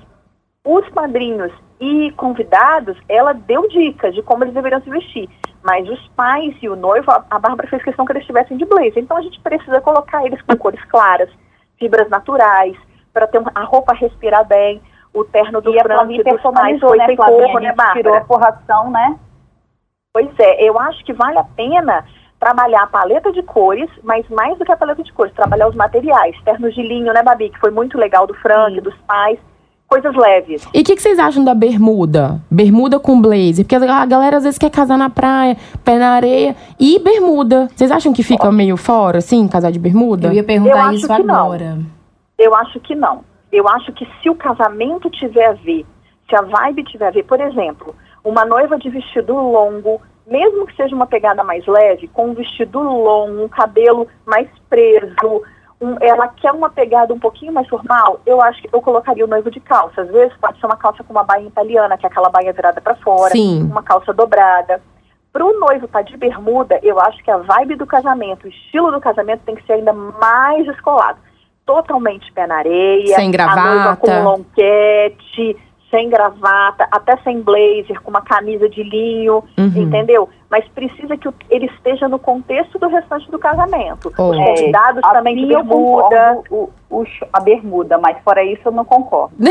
Os 0.65 0.89
padrinhos 0.89 1.53
e 1.79 2.11
convidados, 2.13 2.97
ela 3.07 3.33
deu 3.33 3.67
dicas 3.67 4.15
de 4.15 4.23
como 4.23 4.43
eles 4.43 4.55
deveriam 4.55 4.81
se 4.81 4.89
vestir. 4.89 5.29
Mas 5.63 5.87
os 5.87 6.07
pais 6.09 6.55
e 6.61 6.67
o 6.67 6.75
noivo, 6.75 7.11
a 7.11 7.39
Bárbara 7.39 7.69
fez 7.69 7.83
questão 7.83 8.03
que 8.03 8.11
eles 8.11 8.21
estivessem 8.21 8.57
de 8.57 8.65
blazer. 8.65 8.97
Então 8.97 9.15
a 9.15 9.21
gente 9.21 9.39
precisa 9.41 9.79
colocar 9.81 10.25
eles 10.25 10.41
com 10.41 10.57
cores 10.57 10.83
claras, 10.85 11.29
fibras 11.77 12.09
naturais, 12.09 12.75
para 13.13 13.27
ter 13.27 13.41
a 13.53 13.63
roupa 13.63 13.93
respirar 13.93 14.45
bem. 14.45 14.81
O 15.13 15.23
terno 15.23 15.61
do 15.61 15.73
E 15.73 15.81
Frank 15.81 16.13
e 16.13 16.23
dos 16.23 16.41
pais 16.41 16.79
foi 16.79 16.97
né, 16.97 17.05
sem 17.05 17.15
cor, 17.15 17.61
né, 17.61 17.69
gente 17.69 17.93
tirou 17.93 18.13
Bárbara? 18.13 18.17
a 18.17 18.25
forração, 18.25 18.91
né? 18.91 19.19
Pois 20.13 20.29
é, 20.39 20.63
eu 20.67 20.79
acho 20.79 21.05
que 21.05 21.13
vale 21.13 21.37
a 21.37 21.43
pena 21.43 22.05
trabalhar 22.39 22.83
a 22.83 22.87
paleta 22.87 23.31
de 23.31 23.41
cores, 23.43 23.89
mas 24.03 24.27
mais 24.29 24.57
do 24.57 24.65
que 24.65 24.71
a 24.71 24.77
paleta 24.77 25.03
de 25.03 25.13
cores, 25.13 25.33
trabalhar 25.33 25.67
os 25.67 25.75
materiais. 25.75 26.35
Ternos 26.43 26.73
de 26.73 26.81
linho, 26.81 27.13
né, 27.13 27.23
Babi? 27.23 27.49
Que 27.49 27.59
foi 27.59 27.71
muito 27.71 27.97
legal 27.97 28.27
do 28.27 28.33
Frank, 28.35 28.79
dos 28.81 28.95
pais. 29.07 29.39
Coisas 29.87 30.15
leves. 30.15 30.67
E 30.73 30.81
o 30.81 30.83
que, 30.83 30.95
que 30.95 31.01
vocês 31.01 31.19
acham 31.19 31.43
da 31.43 31.53
bermuda? 31.53 32.41
Bermuda 32.49 32.99
com 32.99 33.21
blazer? 33.21 33.63
Porque 33.63 33.75
a 33.75 34.05
galera 34.05 34.37
às 34.37 34.43
vezes 34.43 34.57
quer 34.57 34.71
casar 34.71 34.97
na 34.97 35.09
praia, 35.09 35.55
pé 35.83 35.97
na 35.97 36.09
areia 36.09 36.55
e 36.79 36.97
bermuda. 36.99 37.67
Vocês 37.75 37.91
acham 37.91 38.11
que 38.11 38.23
fica 38.23 38.51
meio 38.51 38.77
fora, 38.77 39.19
assim, 39.19 39.47
casar 39.47 39.71
de 39.71 39.79
bermuda? 39.79 40.27
Eu 40.27 40.33
ia 40.33 40.41
Eu 40.41 40.45
perguntar 40.45 40.85
acho 40.87 40.93
isso 40.95 41.07
que 41.15 41.23
não. 41.23 41.35
agora. 41.35 41.77
Eu 42.37 42.55
acho 42.55 42.79
que 42.79 42.95
não. 42.95 43.21
Eu 43.51 43.67
acho 43.69 43.93
que 43.93 44.07
se 44.21 44.29
o 44.29 44.35
casamento 44.35 45.09
tiver 45.09 45.45
a 45.45 45.53
ver, 45.53 45.85
se 46.29 46.35
a 46.35 46.41
vibe 46.41 46.83
tiver 46.83 47.07
a 47.07 47.11
ver, 47.11 47.23
por 47.23 47.39
exemplo, 47.39 47.95
uma 48.23 48.43
noiva 48.43 48.77
de 48.77 48.89
vestido 48.89 49.33
longo, 49.33 50.01
mesmo 50.27 50.65
que 50.65 50.75
seja 50.75 50.95
uma 50.95 51.05
pegada 51.05 51.43
mais 51.43 51.65
leve, 51.67 52.07
com 52.07 52.29
um 52.29 52.33
vestido 52.33 52.79
longo, 52.79 53.43
um 53.43 53.47
cabelo 53.47 54.07
mais 54.25 54.49
preso, 54.67 55.43
um, 55.81 55.97
ela 56.01 56.27
quer 56.27 56.51
uma 56.51 56.69
pegada 56.69 57.13
um 57.13 57.19
pouquinho 57.19 57.53
mais 57.53 57.67
formal, 57.67 58.19
eu 58.25 58.41
acho 58.41 58.61
que 58.61 58.69
eu 58.71 58.81
colocaria 58.81 59.25
o 59.25 59.27
noivo 59.27 59.51
de 59.51 59.59
calça. 59.59 60.01
Às 60.01 60.09
vezes 60.09 60.35
pode 60.37 60.59
ser 60.59 60.65
uma 60.65 60.77
calça 60.77 61.03
com 61.03 61.11
uma 61.11 61.23
bainha 61.23 61.47
italiana, 61.47 61.97
que 61.97 62.05
é 62.05 62.09
aquela 62.09 62.29
bainha 62.29 62.53
virada 62.53 62.79
para 62.79 62.95
fora, 62.95 63.31
Sim. 63.31 63.63
uma 63.63 63.83
calça 63.83 64.13
dobrada. 64.13 64.81
Para 65.33 65.45
o 65.45 65.59
noivo 65.59 65.85
estar 65.85 65.99
tá 65.99 66.09
de 66.09 66.15
bermuda, 66.15 66.79
eu 66.81 66.99
acho 66.99 67.21
que 67.23 67.29
a 67.29 67.37
vibe 67.37 67.75
do 67.75 67.85
casamento, 67.85 68.45
o 68.45 68.49
estilo 68.49 68.91
do 68.91 69.01
casamento 69.01 69.41
tem 69.45 69.55
que 69.55 69.65
ser 69.65 69.73
ainda 69.73 69.91
mais 69.91 70.65
descolado. 70.65 71.19
Totalmente 71.65 72.31
pé 72.31 72.47
na 72.47 72.57
areia, 72.57 73.15
Sem 73.15 73.35
a 73.35 73.55
noiva 73.55 73.95
com 73.97 74.07
gravata. 74.07 74.23
lonquete, 74.23 75.57
sem 75.91 76.09
gravata, 76.09 76.87
até 76.91 77.15
sem 77.17 77.41
blazer, 77.41 78.01
com 78.01 78.09
uma 78.09 78.21
camisa 78.21 78.67
de 78.67 78.83
linho, 78.83 79.43
Uhum. 79.57 79.71
entendeu? 79.75 80.27
Mas 80.49 80.67
precisa 80.69 81.15
que 81.17 81.27
ele 81.49 81.65
esteja 81.67 82.07
no 82.07 82.17
contexto 82.19 82.77
do 82.79 82.87
restante 82.87 83.29
do 83.31 83.37
casamento. 83.39 84.11
Oh. 84.17 84.29
Os 84.31 84.37
convidados 84.37 85.01
também 85.01 85.35
de 85.35 85.51
eu 85.51 85.63
bermuda. 85.63 86.39
o, 86.49 86.69
o 86.89 87.03
a 87.33 87.39
bermuda, 87.39 87.97
mas 87.97 88.17
fora 88.23 88.43
isso 88.43 88.61
eu 88.65 88.71
não 88.71 88.85
concordo. 88.85 89.33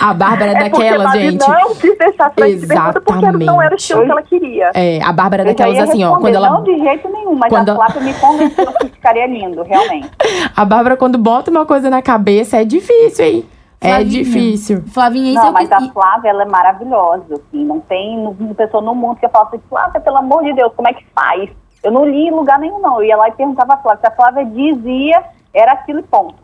A 0.00 0.12
Bárbara 0.14 0.52
é, 0.52 0.54
É 0.54 0.58
daquelas, 0.64 1.12
gente. 1.12 1.48
não 1.48 1.74
quis 1.74 1.98
deixar 1.98 2.30
frente 2.32 2.60
de 2.60 2.66
bermuda 2.66 3.00
porque 3.00 3.32
não 3.32 3.62
era 3.62 3.72
o 3.74 3.76
estilo 3.76 4.04
que 4.04 4.10
ela 4.10 4.22
queria. 4.22 4.70
É, 4.74 5.02
a 5.02 5.12
Bárbara 5.12 5.42
é 5.42 5.44
Eu 5.44 5.48
daquelas 5.54 5.88
assim, 5.88 6.04
ó. 6.04 6.16
Quando 6.18 6.34
ela, 6.34 6.50
Não 6.50 6.62
de 6.62 6.78
jeito 6.78 7.08
nenhum, 7.08 7.34
mas 7.34 7.48
quando 7.48 7.70
a 7.70 7.74
Flávia 7.74 8.02
me 8.02 8.14
convenceu 8.14 8.72
que 8.80 8.88
ficaria 8.88 9.26
lindo, 9.26 9.62
realmente. 9.62 10.10
a 10.54 10.64
Bárbara, 10.64 10.96
quando 10.96 11.18
bota 11.18 11.50
uma 11.50 11.64
coisa 11.66 11.88
na 11.90 12.02
cabeça, 12.02 12.58
é 12.58 12.64
difícil, 12.64 13.24
hein? 13.24 13.44
É 13.84 13.96
Flavinha. 13.96 14.08
difícil. 14.24 14.82
Flavinha, 14.86 15.32
isso 15.32 15.42
não, 15.42 15.48
é 15.48 15.52
mas 15.52 15.68
que... 15.68 15.74
a 15.74 15.92
Flávia, 15.92 16.30
ela 16.30 16.42
é 16.42 16.46
maravilhosa, 16.46 17.34
assim. 17.34 17.64
Não 17.64 17.80
tem 17.80 18.18
uma 18.18 18.54
pessoa 18.54 18.82
no 18.82 18.94
mundo 18.94 19.16
que 19.18 19.26
eu 19.26 19.30
falo 19.30 19.48
assim, 19.48 19.60
Flávia, 19.68 20.00
pelo 20.00 20.16
amor 20.16 20.42
de 20.42 20.54
Deus, 20.54 20.72
como 20.74 20.88
é 20.88 20.94
que 20.94 21.04
faz? 21.14 21.50
Eu 21.82 21.92
não 21.92 22.06
li 22.06 22.28
em 22.28 22.30
lugar 22.30 22.58
nenhum, 22.58 22.80
não. 22.80 22.96
Eu 23.00 23.04
ia 23.08 23.16
lá 23.16 23.28
e 23.28 23.32
perguntava 23.32 23.74
a 23.74 23.76
Flávia. 23.76 24.00
Se 24.00 24.06
a 24.06 24.16
Flávia 24.16 24.44
dizia, 24.46 25.22
era 25.52 25.72
aquilo 25.72 26.00
e 26.00 26.02
ponto. 26.02 26.42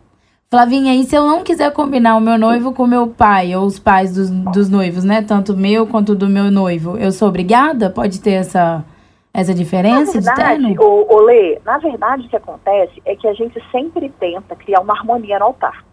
Flavinha, 0.51 0.95
e 0.97 1.05
se 1.05 1.15
eu 1.15 1.25
não 1.25 1.45
quiser 1.45 1.73
combinar 1.73 2.17
o 2.17 2.21
meu 2.21 2.37
noivo 2.37 2.73
com 2.75 2.85
meu 2.85 3.07
pai, 3.07 3.55
ou 3.55 3.65
os 3.65 3.79
pais 3.79 4.13
dos, 4.15 4.31
dos 4.31 4.69
noivos, 4.69 5.05
né? 5.05 5.23
Tanto 5.23 5.57
meu 5.57 5.87
quanto 5.87 6.13
do 6.15 6.29
meu 6.29 6.51
noivo, 6.51 6.99
eu 6.99 7.13
sou 7.13 7.29
obrigada? 7.29 7.89
Pode 7.89 8.21
ter 8.21 8.33
essa, 8.33 8.85
essa 9.33 9.53
Na 9.53 9.57
diferença 9.57 10.19
de 10.19 10.25
verdade, 10.25 10.61
terno? 10.67 10.83
o, 10.83 11.15
o 11.15 11.21
Lê, 11.21 11.61
na 11.65 11.79
verdade 11.79 12.27
o 12.27 12.29
que 12.29 12.35
acontece 12.35 13.01
é 13.05 13.15
que 13.15 13.29
a 13.29 13.33
gente 13.33 13.63
sempre 13.71 14.09
tenta 14.19 14.57
criar 14.57 14.81
uma 14.81 14.93
harmonia 14.93 15.39
no 15.39 15.45
altar. 15.47 15.85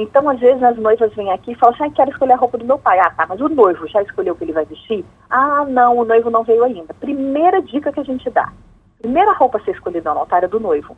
Então, 0.00 0.28
às 0.28 0.40
vezes, 0.40 0.62
as 0.62 0.76
noivas 0.78 1.14
vêm 1.14 1.30
aqui 1.30 1.52
e 1.52 1.54
falam 1.54 1.74
assim, 1.74 1.84
ah, 1.84 1.90
quero 1.90 2.10
escolher 2.10 2.32
a 2.32 2.36
roupa 2.36 2.56
do 2.56 2.64
meu 2.64 2.78
pai. 2.78 2.98
Ah, 2.98 3.10
tá, 3.10 3.26
mas 3.28 3.40
o 3.40 3.48
noivo 3.48 3.86
já 3.86 4.02
escolheu 4.02 4.32
o 4.32 4.36
que 4.36 4.44
ele 4.44 4.52
vai 4.52 4.64
vestir? 4.64 5.04
Ah, 5.28 5.64
não, 5.68 5.98
o 5.98 6.04
noivo 6.04 6.30
não 6.30 6.42
veio 6.42 6.64
ainda. 6.64 6.94
Primeira 6.94 7.60
dica 7.60 7.92
que 7.92 8.00
a 8.00 8.04
gente 8.04 8.28
dá. 8.30 8.50
Primeira 8.98 9.32
roupa 9.32 9.58
a 9.58 9.60
ser 9.62 9.72
escolhida 9.72 10.12
no 10.12 10.20
altar 10.20 10.44
é 10.44 10.48
do 10.48 10.58
noivo. 10.58 10.96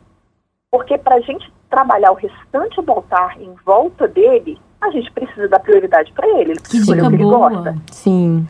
Porque 0.71 0.97
para 0.97 1.15
a 1.15 1.19
gente 1.19 1.51
trabalhar 1.69 2.11
o 2.11 2.15
restante 2.15 2.81
do 2.81 2.91
altar 2.91 3.39
em 3.41 3.53
volta 3.65 4.07
dele, 4.07 4.57
a 4.81 4.89
gente 4.89 5.11
precisa 5.11 5.47
dar 5.47 5.59
prioridade 5.59 6.11
para 6.13 6.27
ele. 6.27 6.51
Ele 6.51 6.59
precisa 6.59 6.83
escolher 6.83 7.03
o 7.03 7.09
que 7.09 7.15
ele 7.15 7.23
gosta. 7.23 7.75
Sim. 7.91 8.47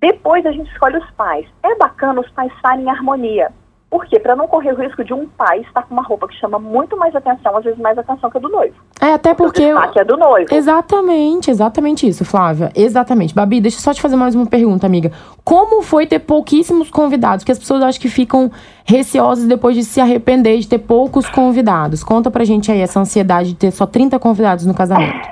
Depois 0.00 0.46
a 0.46 0.52
gente 0.52 0.70
escolhe 0.70 0.98
os 0.98 1.10
pais. 1.10 1.46
É 1.62 1.74
bacana 1.74 2.20
os 2.20 2.30
pais 2.30 2.52
estarem 2.54 2.84
em 2.84 2.90
harmonia. 2.90 3.52
Por 3.90 4.06
quê? 4.06 4.20
Para 4.20 4.36
não 4.36 4.46
correr 4.46 4.72
o 4.72 4.76
risco 4.76 5.02
de 5.02 5.12
um 5.12 5.26
pai 5.26 5.62
estar 5.62 5.82
com 5.82 5.92
uma 5.92 6.02
roupa 6.02 6.28
que 6.28 6.34
chama 6.36 6.60
muito 6.60 6.96
mais 6.96 7.14
atenção, 7.14 7.56
às 7.56 7.64
vezes 7.64 7.78
mais 7.80 7.98
atenção 7.98 8.30
que 8.30 8.38
a 8.38 8.40
do 8.40 8.48
noivo. 8.48 8.76
É, 9.00 9.14
até 9.14 9.34
porque. 9.34 9.64
o 9.64 9.74
destaque 9.74 9.98
é 9.98 10.04
do 10.04 10.16
noivo. 10.16 10.54
Exatamente, 10.54 11.50
exatamente 11.50 12.06
isso, 12.06 12.24
Flávia. 12.24 12.70
Exatamente. 12.76 13.34
Babi, 13.34 13.60
deixa 13.60 13.78
eu 13.78 13.82
só 13.82 13.92
te 13.92 14.00
fazer 14.00 14.14
mais 14.14 14.36
uma 14.36 14.46
pergunta, 14.46 14.86
amiga. 14.86 15.10
Como 15.42 15.82
foi 15.82 16.06
ter 16.06 16.20
pouquíssimos 16.20 16.88
convidados? 16.88 17.42
Porque 17.42 17.50
as 17.50 17.58
pessoas 17.58 17.82
acho 17.82 18.00
que 18.00 18.08
ficam 18.08 18.48
receosas 18.84 19.48
depois 19.48 19.74
de 19.74 19.82
se 19.82 20.00
arrepender 20.00 20.58
de 20.60 20.68
ter 20.68 20.78
poucos 20.78 21.28
convidados. 21.28 22.04
Conta 22.04 22.30
pra 22.30 22.44
gente 22.44 22.70
aí 22.70 22.80
essa 22.80 23.00
ansiedade 23.00 23.50
de 23.50 23.56
ter 23.56 23.72
só 23.72 23.86
30 23.86 24.20
convidados 24.20 24.64
no 24.66 24.74
casamento. 24.74 25.30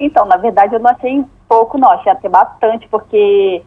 Então, 0.00 0.24
na 0.24 0.38
verdade, 0.38 0.74
eu 0.74 0.80
não 0.80 0.90
achei 0.90 1.22
pouco, 1.46 1.76
não. 1.76 1.90
Achei 1.90 2.10
até 2.10 2.30
bastante, 2.30 2.88
porque 2.88 3.62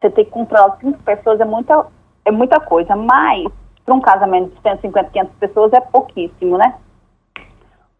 você 0.00 0.10
ter 0.10 0.24
que 0.24 0.30
controlar 0.30 0.76
cinco 0.80 0.98
pessoas 1.02 1.40
é 1.40 1.44
muita, 1.44 1.86
é 2.24 2.30
muita 2.30 2.60
coisa. 2.60 2.96
Mas, 2.96 3.44
para 3.84 3.94
um 3.94 4.00
casamento 4.00 4.54
de 4.54 4.62
150, 4.62 5.10
500 5.10 5.34
pessoas, 5.36 5.72
é 5.72 5.80
pouquíssimo, 5.80 6.56
né? 6.56 6.74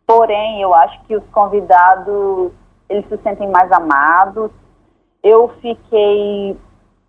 Porém, 0.07 0.61
eu 0.61 0.75
acho 0.75 1.00
que 1.04 1.16
os 1.16 1.25
convidados, 1.31 2.52
eles 2.88 3.07
se 3.09 3.16
sentem 3.19 3.49
mais 3.50 3.71
amados. 3.73 4.50
Eu 5.23 5.49
fiquei 5.61 6.57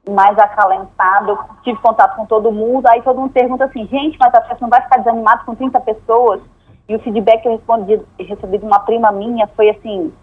mais 0.09 0.37
acalentado, 0.37 1.31
eu 1.31 1.39
tive 1.63 1.79
contato 1.81 2.15
com 2.15 2.25
todo 2.25 2.51
mundo. 2.51 2.87
Aí 2.87 3.01
todo 3.01 3.19
mundo 3.19 3.33
pergunta 3.33 3.65
assim, 3.65 3.85
gente, 3.87 4.17
mas 4.19 4.33
a 4.33 4.41
festa 4.41 4.57
não 4.61 4.69
vai 4.69 4.81
ficar 4.81 4.97
desanimada 4.97 5.43
com 5.43 5.55
30 5.55 5.79
pessoas? 5.81 6.41
E 6.87 6.95
o 6.95 6.99
feedback 6.99 7.41
que 7.41 7.47
eu 7.47 7.53
respondi, 7.53 8.01
recebi 8.19 8.59
de 8.59 8.65
uma 8.65 8.79
prima 8.79 9.11
minha 9.11 9.47
foi 9.55 9.69
assim, 9.71 10.13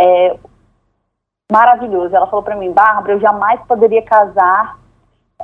é, 0.00 0.38
maravilhoso. 1.50 2.14
Ela 2.14 2.28
falou 2.28 2.44
pra 2.44 2.56
mim, 2.56 2.72
Bárbara, 2.72 3.14
eu 3.14 3.20
jamais 3.20 3.60
poderia 3.66 4.02
casar 4.02 4.78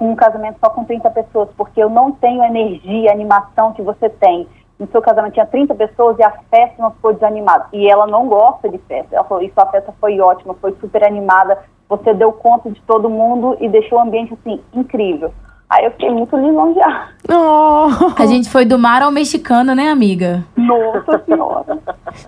com 0.01 0.13
um 0.13 0.17
casamento 0.17 0.57
só 0.65 0.71
com 0.71 0.83
30 0.83 1.11
pessoas, 1.11 1.51
porque 1.59 1.79
eu 1.79 1.91
não 1.91 2.11
tenho 2.11 2.41
a 2.41 2.47
energia, 2.47 3.11
a 3.11 3.13
animação 3.13 3.75
que 3.75 3.83
você 3.83 4.09
tem. 4.09 4.49
No 4.79 4.89
seu 4.91 5.03
casamento 5.03 5.35
tinha 5.35 5.45
30 5.45 5.75
pessoas 5.75 6.19
e 6.19 6.23
a 6.23 6.31
festa 6.51 6.77
não 6.79 6.91
ficou 6.93 7.13
desanimada. 7.13 7.67
E 7.71 7.87
ela 7.87 8.07
não 8.07 8.27
gosta 8.27 8.67
de 8.67 8.79
festa. 8.79 9.15
Ela 9.15 9.25
falou, 9.25 9.45
isso 9.45 9.61
a 9.61 9.67
festa 9.67 9.93
foi 10.01 10.19
ótima, 10.19 10.55
foi 10.55 10.75
super 10.81 11.05
animada. 11.05 11.59
Você 11.87 12.15
deu 12.15 12.33
conta 12.33 12.71
de 12.71 12.81
todo 12.81 13.11
mundo 13.11 13.59
e 13.61 13.69
deixou 13.69 13.99
o 13.99 14.01
ambiente 14.01 14.33
assim 14.33 14.63
incrível. 14.73 15.35
Aí 15.71 15.85
eu 15.85 15.93
fiquei 15.93 16.11
muito 16.11 16.37
lisonjeada. 16.37 17.11
Oh. 17.29 18.21
A 18.21 18.27
gente 18.27 18.51
foi 18.51 18.65
do 18.65 18.77
mar 18.77 19.03
ao 19.03 19.13
mexicano, 19.13 19.73
né, 19.73 19.89
amiga? 19.89 20.45
Nossa 20.57 21.23
senhora. 21.25 21.79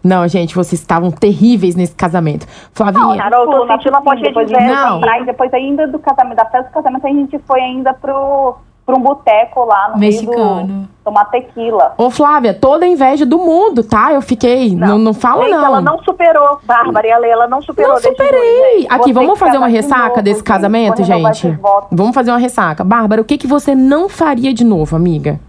Não, 0.03 0.29
gente, 0.29 0.55
vocês 0.55 0.81
estavam 0.81 1.11
terríveis 1.11 1.75
nesse 1.75 1.95
casamento. 1.95 2.47
Flavinha. 2.73 3.17
Carol, 3.17 3.45
eu 3.47 3.51
tô 3.51 3.65
na 3.65 3.75
sentindo 3.75 3.95
uma 3.95 4.03
pontinha 4.03 4.29
de 4.29 4.29
depois 4.29 4.49
inveja. 4.49 4.73
Não. 4.73 5.11
Aí 5.11 5.27
depois 5.27 5.53
ainda 5.53 5.89
do 5.89 5.99
casamento, 5.99 6.37
da 6.37 6.45
festa 6.45 6.69
do 6.69 6.73
casamento, 6.73 7.05
a 7.05 7.11
gente 7.11 7.37
foi 7.41 7.61
ainda 7.61 7.93
pro, 7.93 8.57
pro 8.93 8.97
um 8.97 9.01
boteco 9.01 9.65
lá 9.65 9.91
no 9.91 9.99
Mexicano. 9.99 10.67
do, 10.67 10.89
tomar 11.05 11.25
tequila. 11.27 11.95
Ô, 11.97 12.11
Flávia, 12.11 12.53
toda 12.53 12.85
a 12.85 12.89
inveja 12.89 13.25
do 13.25 13.39
mundo, 13.39 13.83
tá? 13.83 14.13
Eu 14.13 14.21
fiquei. 14.21 14.75
Não, 14.75 14.99
não, 14.99 15.15
fala, 15.15 15.45
Gente, 15.45 15.53
não. 15.55 15.65
ela 15.65 15.81
não 15.81 15.99
superou, 16.03 16.61
Bárbara 16.65 17.07
e 17.07 17.11
a 17.11 17.19
Lê, 17.19 17.31
ela 17.31 17.49
não 17.49 17.63
superou 17.63 17.95
Não 17.95 18.01
superei. 18.01 18.87
Aqui, 18.89 19.13
vamos 19.13 19.39
fazer 19.39 19.57
uma 19.57 19.67
casar 19.67 19.71
de 19.71 19.77
ressaca 19.77 20.09
novo, 20.09 20.23
desse 20.23 20.43
casamento, 20.45 21.03
gente? 21.03 21.59
Vamos 21.91 22.15
fazer 22.15 22.31
uma 22.31 22.39
ressaca. 22.39 22.85
Bárbara, 22.85 23.23
o 23.23 23.25
que, 23.25 23.39
que 23.39 23.47
você 23.47 23.75
não 23.75 24.09
faria 24.09 24.53
de 24.53 24.65
novo, 24.65 24.95
amiga? 24.95 25.41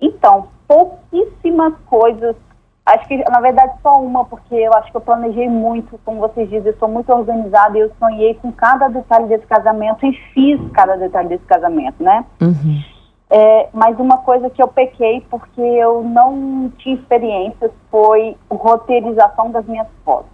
Então, 0.00 0.48
pouquíssimas 0.68 1.72
coisas. 1.86 2.36
Acho 2.86 3.08
que, 3.08 3.16
na 3.30 3.40
verdade, 3.40 3.72
só 3.82 3.98
uma, 3.98 4.26
porque 4.26 4.54
eu 4.54 4.72
acho 4.74 4.90
que 4.90 4.96
eu 4.96 5.00
planejei 5.00 5.48
muito, 5.48 5.98
como 6.04 6.20
vocês 6.20 6.50
dizem, 6.50 6.70
eu 6.70 6.78
sou 6.78 6.86
muito 6.86 7.10
organizada 7.10 7.78
e 7.78 7.80
eu 7.80 7.90
sonhei 7.98 8.34
com 8.34 8.52
cada 8.52 8.88
detalhe 8.88 9.26
desse 9.26 9.46
casamento 9.46 10.04
e 10.04 10.12
fiz 10.34 10.60
cada 10.72 10.96
detalhe 10.96 11.28
desse 11.28 11.44
casamento, 11.44 12.02
né? 12.02 12.26
Uhum. 12.42 12.82
É, 13.30 13.68
mas 13.72 13.98
uma 13.98 14.18
coisa 14.18 14.50
que 14.50 14.62
eu 14.62 14.68
pequei 14.68 15.22
porque 15.30 15.62
eu 15.62 16.02
não 16.04 16.70
tinha 16.76 16.94
experiências 16.96 17.72
foi 17.90 18.36
a 18.50 18.54
roteirização 18.54 19.50
das 19.50 19.64
minhas 19.64 19.88
fotos. 20.04 20.30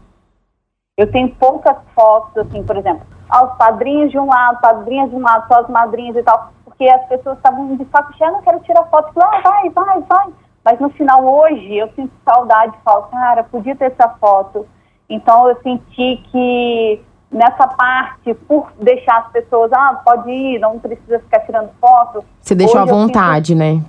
Eu 0.97 1.11
tenho 1.11 1.33
poucas 1.37 1.77
fotos, 1.95 2.37
assim, 2.37 2.65
por 2.65 2.77
exemplo, 2.77 3.07
aos 3.29 3.57
padrinhos 3.57 4.11
de 4.11 4.19
um 4.19 4.27
lado, 4.27 4.61
padrinhas 4.61 5.09
de 5.09 5.15
um 5.15 5.23
lado, 5.23 5.47
só 5.47 5.61
as 5.61 5.69
madrinhas 5.69 6.17
e 6.17 6.23
tal, 6.25 6.51
porque 6.65 6.85
as 6.89 7.07
pessoas 7.07 7.37
estavam 7.37 7.77
de 7.77 7.85
saco 7.87 8.13
cheio, 8.15 8.31
"Ah, 8.31 8.33
não 8.33 8.43
quero 8.43 8.59
tirar 8.61 8.85
foto, 8.87 9.13
ah, 9.21 9.41
vai, 9.41 9.71
vai, 9.71 10.01
vai. 10.01 10.27
Mas 10.65 10.79
no 10.79 10.91
final, 10.91 11.25
hoje, 11.25 11.77
eu 11.77 11.89
sinto 11.97 12.13
saudade, 12.25 12.77
falo, 12.85 13.03
cara, 13.05 13.45
podia 13.45 13.75
ter 13.75 13.87
essa 13.87 14.09
foto. 14.21 14.67
Então 15.09 15.49
eu 15.49 15.57
senti 15.63 16.23
que 16.31 17.01
nessa 17.31 17.67
parte, 17.67 18.35
por 18.35 18.71
deixar 18.81 19.19
as 19.19 19.33
pessoas, 19.33 19.73
ah, 19.73 20.01
pode 20.05 20.31
ir, 20.31 20.59
não 20.59 20.79
precisa 20.79 21.19
ficar 21.21 21.41
tirando 21.41 21.71
foto, 21.81 22.25
Você 22.41 22.55
deixou 22.55 22.81
à 22.81 22.85
vontade, 22.85 23.55
né? 23.55 23.83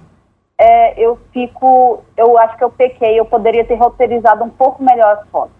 é, 0.62 1.04
eu 1.04 1.18
fico, 1.34 2.04
eu 2.16 2.38
acho 2.38 2.56
que 2.56 2.64
eu 2.64 2.70
pequei, 2.70 3.20
eu 3.20 3.26
poderia 3.26 3.66
ter 3.66 3.74
roteirizado 3.74 4.44
um 4.44 4.50
pouco 4.50 4.84
melhor 4.84 5.18
as 5.18 5.28
fotos. 5.30 5.56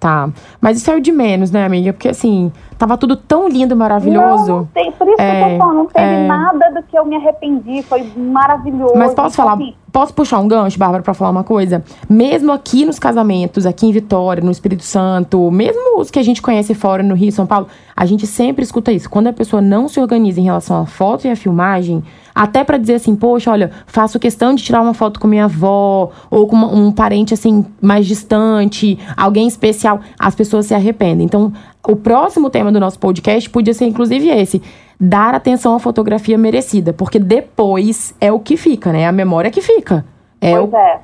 Tá. 0.00 0.30
Mas 0.60 0.78
isso 0.78 0.90
é 0.90 0.94
o 0.94 1.00
de 1.00 1.12
menos, 1.12 1.50
né, 1.50 1.66
amiga? 1.66 1.92
Porque 1.92 2.08
assim, 2.08 2.50
tava 2.78 2.96
tudo 2.98 3.16
tão 3.16 3.48
lindo, 3.48 3.74
maravilhoso. 3.76 4.46
Não, 4.48 4.56
não 4.58 4.64
tem, 4.66 4.92
por 4.92 5.06
isso 5.06 5.16
que 5.16 5.22
eu 5.22 5.26
É, 5.26 5.52
tô 5.52 5.58
falando, 5.58 5.76
não 5.76 5.86
teve 5.86 6.06
é. 6.06 6.26
nada 6.26 6.70
do 6.70 6.82
que 6.82 6.98
eu 6.98 7.04
me 7.04 7.16
arrependi, 7.16 7.82
foi 7.82 8.04
maravilhoso. 8.16 8.94
Mas 8.96 9.14
posso 9.14 9.34
Então, 9.34 9.44
falar, 9.44 9.54
assim, 9.54 9.74
posso 9.92 10.12
puxar 10.14 10.38
um 10.40 10.48
gancho, 10.48 10.78
Bárbara, 10.78 11.02
pra 11.02 11.14
falar 11.14 11.30
uma 11.30 11.44
coisa? 11.44 11.82
Mesmo 12.08 12.52
aqui 12.52 12.84
nos 12.84 12.98
casamentos, 12.98 13.64
aqui 13.66 13.86
em 13.86 13.92
Vitória, 13.92 14.42
no 14.42 14.50
Espírito 14.50 14.82
Santo, 14.84 15.50
mesmo 15.50 15.98
os 16.00 16.10
que 16.10 16.18
a 16.18 16.22
gente 16.22 16.42
conhece 16.42 16.74
fora, 16.74 17.02
no 17.02 17.14
Rio, 17.14 17.32
São 17.32 17.46
Paulo, 17.46 17.66
a 17.96 18.04
gente 18.04 18.26
sempre 18.26 18.62
escuta 18.62 18.92
isso. 18.92 19.08
Quando 19.08 19.28
a 19.28 19.32
pessoa 19.32 19.62
não 19.62 19.88
se 19.88 19.98
organiza 20.00 20.38
em 20.40 20.44
relação 20.44 20.80
à 20.82 20.86
foto 20.86 21.26
e 21.26 21.30
à 21.30 21.36
filmagem, 21.36 22.02
até 22.34 22.62
pra 22.62 22.76
dizer 22.76 22.96
assim, 22.96 23.16
poxa, 23.16 23.50
olha, 23.50 23.70
faço 23.86 24.18
questão 24.20 24.54
de 24.54 24.62
tirar 24.62 24.82
uma 24.82 24.92
foto 24.92 25.18
com 25.18 25.26
minha 25.26 25.46
avó, 25.46 26.10
ou 26.30 26.46
com 26.46 26.54
uma- 26.54 26.68
um 26.68 26.92
parente, 26.92 27.32
assim, 27.32 27.64
mais 27.80 28.04
distante, 28.06 28.98
alguém 29.16 29.46
especial, 29.48 30.00
as 30.18 30.34
pessoas 30.34 30.66
se 30.66 30.74
arrependem. 30.74 31.24
Então, 31.24 31.50
o 31.86 31.96
próximo 31.96 32.50
tema 32.50 32.72
do 32.72 32.80
nosso 32.80 32.98
podcast 32.98 33.48
podia 33.50 33.74
ser 33.74 33.86
inclusive 33.86 34.28
esse. 34.28 34.62
Dar 34.98 35.34
atenção 35.34 35.74
à 35.74 35.78
fotografia 35.78 36.38
merecida. 36.38 36.92
Porque 36.92 37.18
depois 37.18 38.14
é 38.20 38.32
o 38.32 38.40
que 38.40 38.56
fica, 38.56 38.92
né? 38.92 39.06
A 39.06 39.12
memória 39.12 39.50
que 39.50 39.60
fica. 39.60 40.04
É 40.40 40.52
pois 40.52 40.72
o... 40.72 40.76
é. 40.76 41.00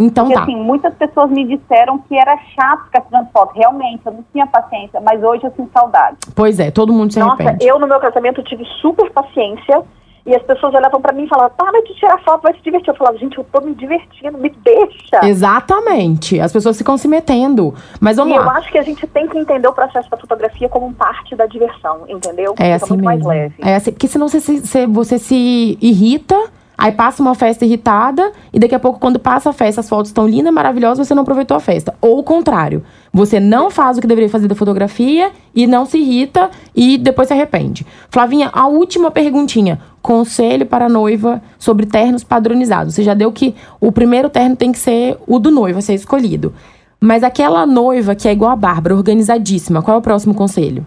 Então 0.00 0.26
Porque 0.26 0.36
tá. 0.36 0.44
assim, 0.44 0.56
muitas 0.56 0.94
pessoas 0.94 1.28
me 1.30 1.44
disseram 1.44 1.98
que 1.98 2.16
era 2.16 2.36
chato 2.54 2.84
ficar 2.84 3.00
tirando 3.00 3.28
foto. 3.32 3.52
Realmente, 3.54 4.00
eu 4.06 4.12
não 4.12 4.24
tinha 4.32 4.46
paciência, 4.46 5.00
mas 5.00 5.22
hoje 5.22 5.44
eu 5.44 5.52
sinto 5.56 5.70
saudade. 5.72 6.16
Pois 6.36 6.60
é, 6.60 6.70
todo 6.70 6.92
mundo 6.92 7.12
se 7.12 7.18
Nossa, 7.18 7.42
arrepende. 7.42 7.66
eu 7.66 7.80
no 7.80 7.86
meu 7.86 7.98
casamento 7.98 8.42
tive 8.44 8.64
super 8.80 9.10
paciência 9.10 9.82
e 10.28 10.36
as 10.36 10.42
pessoas 10.42 10.74
olhavam 10.74 11.00
pra 11.00 11.12
mim 11.12 11.24
e 11.24 11.28
falavam, 11.28 11.50
para 11.56 11.82
de 11.82 11.94
tirar 11.94 12.18
foto, 12.22 12.42
vai 12.42 12.52
se 12.54 12.60
divertir. 12.62 12.90
Eu 12.90 12.94
falava, 12.96 13.16
gente, 13.18 13.36
eu 13.38 13.44
tô 13.52 13.60
me 13.60 13.74
divertindo, 13.74 14.36
me 14.38 14.50
deixa. 14.62 15.26
Exatamente. 15.26 16.38
As 16.40 16.52
pessoas 16.52 16.76
ficam 16.76 16.96
se 16.96 17.08
metendo. 17.08 17.74
Mas 18.00 18.16
E 18.16 18.20
vamos 18.20 18.36
eu 18.36 18.44
lá. 18.44 18.52
acho 18.58 18.70
que 18.70 18.78
a 18.78 18.82
gente 18.82 19.06
tem 19.06 19.26
que 19.26 19.38
entender 19.38 19.66
o 19.68 19.72
processo 19.72 20.08
da 20.10 20.16
fotografia 20.16 20.68
como 20.68 20.92
parte 20.92 21.34
da 21.34 21.46
diversão, 21.46 22.00
entendeu? 22.08 22.54
É 22.58 22.74
Fica 22.74 22.76
assim 22.76 22.94
muito 22.94 23.06
mesmo. 23.08 23.24
mais 23.24 23.38
leve. 23.40 23.54
É 23.60 23.74
assim, 23.76 23.90
porque 23.92 24.06
senão 24.08 24.28
você 24.28 24.40
se, 24.40 24.66
se- 24.66 24.86
você 24.86 25.18
se 25.18 25.78
irrita, 25.80 26.36
aí 26.76 26.92
passa 26.92 27.22
uma 27.22 27.34
festa 27.34 27.64
irritada, 27.64 28.30
e 28.52 28.58
daqui 28.58 28.74
a 28.74 28.78
pouco, 28.78 29.00
quando 29.00 29.18
passa 29.18 29.50
a 29.50 29.52
festa, 29.52 29.80
as 29.80 29.88
fotos 29.88 30.08
estão 30.10 30.28
lindas, 30.28 30.52
maravilhosas, 30.52 31.06
você 31.08 31.14
não 31.14 31.22
aproveitou 31.22 31.56
a 31.56 31.60
festa. 31.60 31.94
Ou 32.00 32.18
o 32.18 32.22
contrário. 32.22 32.84
Você 33.12 33.40
não 33.40 33.70
faz 33.70 33.98
o 33.98 34.00
que 34.00 34.06
deveria 34.06 34.28
fazer 34.30 34.46
da 34.48 34.54
fotografia 34.54 35.32
e 35.54 35.66
não 35.66 35.84
se 35.86 35.98
irrita 35.98 36.50
e 36.76 36.96
depois 36.98 37.26
se 37.28 37.34
arrepende. 37.34 37.86
Flavinha, 38.10 38.50
a 38.52 38.66
última 38.68 39.10
perguntinha. 39.10 39.80
Conselho 40.08 40.64
para 40.64 40.86
a 40.86 40.88
noiva 40.88 41.42
sobre 41.58 41.84
ternos 41.84 42.24
padronizados. 42.24 42.94
Você 42.94 43.02
já 43.02 43.12
deu 43.12 43.30
que 43.30 43.54
o 43.78 43.92
primeiro 43.92 44.30
terno 44.30 44.56
tem 44.56 44.72
que 44.72 44.78
ser 44.78 45.18
o 45.26 45.38
do 45.38 45.50
noivo 45.50 45.80
a 45.80 45.82
ser 45.82 45.92
escolhido. 45.92 46.54
Mas 46.98 47.22
aquela 47.22 47.66
noiva 47.66 48.14
que 48.14 48.26
é 48.26 48.32
igual 48.32 48.50
a 48.50 48.56
Bárbara, 48.56 48.94
organizadíssima, 48.94 49.82
qual 49.82 49.98
é 49.98 50.00
o 50.00 50.02
próximo 50.02 50.34
conselho? 50.34 50.86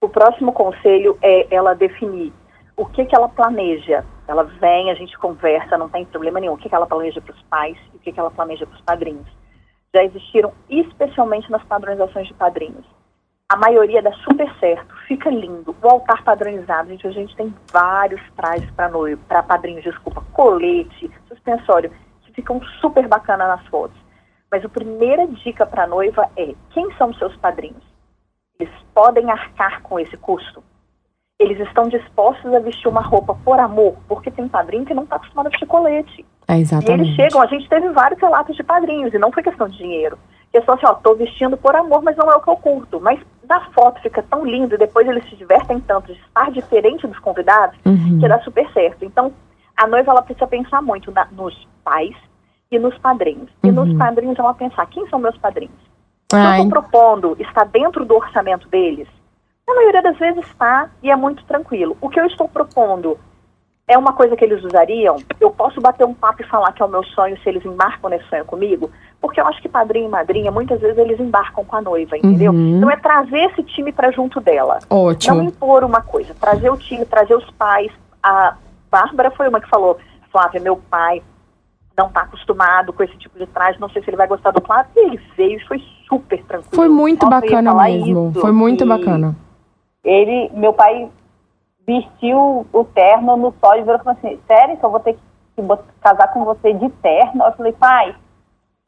O 0.00 0.08
próximo 0.08 0.52
conselho 0.52 1.16
é 1.22 1.46
ela 1.54 1.74
definir 1.74 2.32
o 2.76 2.84
que, 2.84 3.04
que 3.04 3.14
ela 3.14 3.28
planeja. 3.28 4.04
Ela 4.26 4.42
vem, 4.42 4.90
a 4.90 4.94
gente 4.94 5.16
conversa, 5.16 5.78
não 5.78 5.88
tem 5.88 6.04
problema 6.04 6.40
nenhum. 6.40 6.54
O 6.54 6.58
que, 6.58 6.68
que 6.68 6.74
ela 6.74 6.86
planeja 6.86 7.20
para 7.20 7.36
os 7.36 7.42
pais 7.42 7.76
e 7.92 7.98
o 7.98 8.00
que, 8.00 8.10
que 8.10 8.18
ela 8.18 8.32
planeja 8.32 8.66
para 8.66 8.74
os 8.74 8.82
padrinhos. 8.82 9.28
Já 9.94 10.02
existiram, 10.02 10.52
especialmente 10.68 11.48
nas 11.52 11.62
padronizações 11.62 12.26
de 12.26 12.34
padrinhos. 12.34 12.84
A 13.48 13.56
maioria 13.56 14.00
dá 14.00 14.12
super 14.12 14.50
certo, 14.58 14.94
fica 15.06 15.28
lindo. 15.28 15.76
O 15.82 15.88
altar 15.88 16.22
padronizado, 16.24 16.88
gente, 16.88 17.06
a 17.06 17.10
gente 17.10 17.36
tem 17.36 17.54
vários 17.70 18.20
trajes 18.34 18.70
para 18.70 18.88
noivo, 18.88 19.22
para 19.28 19.42
padrinhos, 19.42 19.84
desculpa, 19.84 20.24
colete, 20.32 21.10
suspensório, 21.28 21.92
que 22.22 22.32
ficam 22.32 22.60
super 22.80 23.06
bacana 23.06 23.46
nas 23.46 23.66
fotos. 23.66 23.96
Mas 24.50 24.64
a 24.64 24.68
primeira 24.68 25.26
dica 25.26 25.66
para 25.66 25.84
a 25.84 25.86
noiva 25.86 26.30
é: 26.36 26.54
quem 26.70 26.90
são 26.96 27.10
os 27.10 27.18
seus 27.18 27.36
padrinhos? 27.36 27.82
Eles 28.58 28.72
podem 28.94 29.30
arcar 29.30 29.82
com 29.82 30.00
esse 30.00 30.16
custo? 30.16 30.62
Eles 31.38 31.58
estão 31.60 31.88
dispostos 31.88 32.54
a 32.54 32.60
vestir 32.60 32.88
uma 32.88 33.02
roupa 33.02 33.34
por 33.44 33.58
amor? 33.58 33.96
Porque 34.08 34.30
tem 34.30 34.48
padrinho 34.48 34.86
que 34.86 34.94
não 34.94 35.02
está 35.02 35.16
acostumado 35.16 35.48
a 35.48 35.50
vestir 35.50 35.66
colete. 35.66 36.24
É 36.48 36.56
E 36.56 36.60
exatamente. 36.60 37.02
eles 37.02 37.16
chegam, 37.16 37.42
a 37.42 37.46
gente 37.46 37.68
teve 37.68 37.88
vários 37.90 38.20
relatos 38.20 38.56
de 38.56 38.62
padrinhos, 38.62 39.12
e 39.12 39.18
não 39.18 39.32
foi 39.32 39.42
questão 39.42 39.68
de 39.68 39.76
dinheiro. 39.76 40.18
Questão 40.54 40.76
assim, 40.76 40.86
ó, 40.86 40.94
tô 40.94 41.16
vestindo 41.16 41.56
por 41.56 41.74
amor, 41.74 42.00
mas 42.00 42.16
não 42.16 42.30
é 42.30 42.36
o 42.36 42.40
que 42.40 42.48
eu 42.48 42.56
curto. 42.56 43.00
Mas 43.00 43.18
na 43.48 43.60
foto 43.72 44.00
fica 44.00 44.22
tão 44.22 44.46
lindo, 44.46 44.76
e 44.76 44.78
depois 44.78 45.04
eles 45.08 45.28
se 45.28 45.34
divertem 45.34 45.80
tanto 45.80 46.12
de 46.14 46.20
estar 46.20 46.48
diferente 46.52 47.08
dos 47.08 47.18
convidados, 47.18 47.76
Uhum. 47.84 48.20
que 48.20 48.28
dá 48.28 48.38
super 48.38 48.70
certo. 48.72 49.04
Então, 49.04 49.32
a 49.76 49.84
noiva, 49.88 50.12
ela 50.12 50.22
precisa 50.22 50.46
pensar 50.46 50.80
muito 50.80 51.10
na- 51.10 51.26
nos 51.32 51.66
pais 51.82 52.14
e 52.70 52.78
nos 52.78 52.96
padrinhos. 52.98 53.50
E 53.64 53.68
Uhum. 53.68 53.84
nos 53.84 53.98
padrinhos, 53.98 54.38
ela 54.38 54.54
pensar, 54.54 54.86
quem 54.86 55.04
são 55.08 55.18
meus 55.18 55.36
padrinhos? 55.38 55.74
O 56.32 56.36
que 56.36 56.36
eu 56.36 56.50
estou 56.50 56.68
propondo 56.68 57.36
está 57.40 57.64
dentro 57.64 58.04
do 58.04 58.14
orçamento 58.14 58.68
deles? 58.68 59.08
Na 59.66 59.74
maioria 59.74 60.02
das 60.02 60.16
vezes 60.18 60.46
está 60.46 60.88
e 61.02 61.10
é 61.10 61.16
muito 61.16 61.44
tranquilo. 61.46 61.96
O 62.00 62.08
que 62.08 62.20
eu 62.20 62.26
estou 62.26 62.48
propondo 62.48 63.18
é 63.86 63.98
uma 63.98 64.12
coisa 64.12 64.36
que 64.36 64.44
eles 64.44 64.62
usariam? 64.64 65.16
Eu 65.38 65.50
posso 65.50 65.80
bater 65.80 66.06
um 66.06 66.14
papo 66.14 66.42
e 66.42 66.46
falar 66.46 66.72
que 66.72 66.82
é 66.82 66.84
o 66.84 66.88
meu 66.88 67.04
sonho 67.04 67.38
se 67.42 67.48
eles 67.48 67.64
embarcam 67.64 68.08
nesse 68.10 68.26
sonho 68.28 68.44
comigo? 68.44 68.90
Porque 69.20 69.40
eu 69.40 69.46
acho 69.46 69.60
que 69.60 69.68
padrinho 69.68 70.06
e 70.06 70.10
madrinha, 70.10 70.50
muitas 70.50 70.80
vezes 70.80 70.96
eles 70.96 71.20
embarcam 71.20 71.64
com 71.64 71.76
a 71.76 71.82
noiva, 71.82 72.16
entendeu? 72.16 72.52
Uhum. 72.52 72.78
Então 72.78 72.90
é 72.90 72.96
trazer 72.96 73.50
esse 73.50 73.62
time 73.62 73.92
para 73.92 74.10
junto 74.10 74.40
dela. 74.40 74.78
Não 74.90 75.04
ótimo. 75.04 75.42
impor 75.42 75.84
uma 75.84 76.00
coisa, 76.00 76.34
trazer 76.34 76.70
o 76.70 76.76
time, 76.76 77.04
trazer 77.04 77.34
os 77.34 77.50
pais. 77.52 77.92
A 78.22 78.56
Bárbara 78.90 79.30
foi 79.30 79.48
uma 79.48 79.60
que 79.60 79.68
falou, 79.68 79.98
Flávia, 80.32 80.60
meu 80.60 80.76
pai 80.76 81.22
não 81.96 82.08
está 82.08 82.22
acostumado 82.22 82.92
com 82.92 83.02
esse 83.02 83.16
tipo 83.18 83.38
de 83.38 83.46
traje, 83.46 83.80
não 83.80 83.88
sei 83.88 84.02
se 84.02 84.10
ele 84.10 84.16
vai 84.16 84.26
gostar 84.26 84.50
do 84.50 84.60
claro. 84.60 84.88
E 84.96 85.00
ele 85.00 85.20
veio 85.36 85.58
e 85.58 85.66
foi 85.66 85.80
super 86.08 86.42
tranquilo. 86.44 86.74
Foi 86.74 86.88
muito 86.88 87.24
Nossa, 87.24 87.40
bacana 87.40 87.74
mesmo. 87.74 88.30
isso, 88.30 88.40
Foi 88.40 88.52
muito 88.52 88.86
bacana. 88.86 89.36
Ele, 90.02 90.50
meu 90.54 90.72
pai 90.72 91.08
vestiu 91.86 92.66
o 92.72 92.84
terno 92.84 93.36
no 93.36 93.54
sol 93.60 93.76
e 93.76 93.82
virou 93.82 93.98
falou 93.98 94.18
assim, 94.18 94.40
sério 94.46 94.76
que 94.76 94.84
eu 94.84 94.90
vou 94.90 95.00
ter 95.00 95.14
que 95.14 95.20
casar 96.00 96.32
com 96.32 96.44
você 96.44 96.72
de 96.74 96.88
terno? 96.88 97.44
Eu 97.44 97.52
falei, 97.52 97.72
pai, 97.72 98.14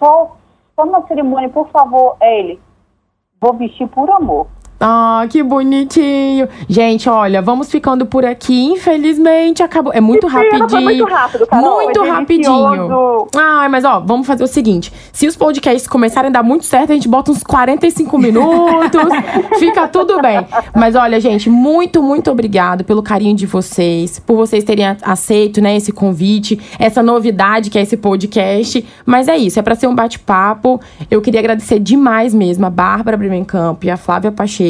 só, 0.03 0.37
só 0.75 0.85
uma 0.85 1.07
cerimônia, 1.07 1.49
por 1.49 1.69
favor. 1.69 2.17
É 2.21 2.41
ele, 2.41 2.61
vou 3.41 3.55
vestir 3.55 3.89
por 3.89 4.11
amor. 4.11 4.47
Ah, 4.79 5.27
que 5.31 5.43
bonitinho. 5.43 6.49
Gente, 6.69 7.09
olha, 7.09 7.41
vamos 7.41 7.71
ficando 7.71 8.05
por 8.05 8.27
aqui. 8.27 8.65
Infelizmente, 8.65 9.63
acabou. 9.63 9.93
É 9.93 10.01
muito 10.01 10.27
rapidinho. 10.27 10.69
Foi 10.69 10.81
muito 10.83 11.05
rápido, 11.07 11.47
Carol. 11.47 11.77
Muito 11.77 12.01
Foi 12.01 12.09
rapidinho. 12.11 13.27
Ai, 13.35 13.69
mas 13.71 13.85
ó, 13.85 14.01
vamos 14.01 14.27
fazer 14.27 14.45
o 14.45 14.47
seguinte: 14.47 14.93
se 15.13 15.27
os 15.27 15.35
podcasts 15.35 15.87
começarem 15.87 16.29
a 16.29 16.33
dar 16.33 16.43
muito 16.43 16.67
certo, 16.67 16.91
a 16.91 16.95
gente 16.95 17.09
bota 17.09 17.31
uns 17.31 17.43
45 17.43 18.19
minutos, 18.19 19.01
fica 19.59 19.89
tudo 19.89 20.21
bem. 20.21 20.47
Mas 20.75 20.95
olha, 20.95 21.19
gente, 21.21 21.49
muito, 21.49 22.03
muito 22.03 22.31
obrigado 22.31 22.85
pelo 22.85 23.03
carinho 23.03 23.35
de 23.35 23.47
vocês, 23.47 24.19
por 24.19 24.37
vocês 24.37 24.63
terem 24.63 24.85
aceito, 25.03 25.61
né, 25.63 25.77
esse 25.77 25.91
convite, 25.91 26.61
essa 26.79 27.03
novidade 27.03 27.71
que 27.71 27.79
é 27.79 27.83
esse 27.83 27.97
podcast. 27.97 28.85
Mas 29.07 29.27
é 29.27 29.39
isso, 29.39 29.59
é 29.59 29.63
pra 29.63 29.75
ser 29.75 29.87
um 29.87 29.95
bate-papo. 29.95 30.79
Eu 31.11 31.23
queria 31.23 31.41
agradecer 31.41 31.79
demais 31.79 32.35
mesmo 32.35 32.67
a 32.67 32.71
Bárbara 32.71 33.17
Bremencamp 33.17 33.83
e 33.83 33.91
a 33.91 33.97
Flávia 33.97 34.31
Pacheco. 34.31 34.66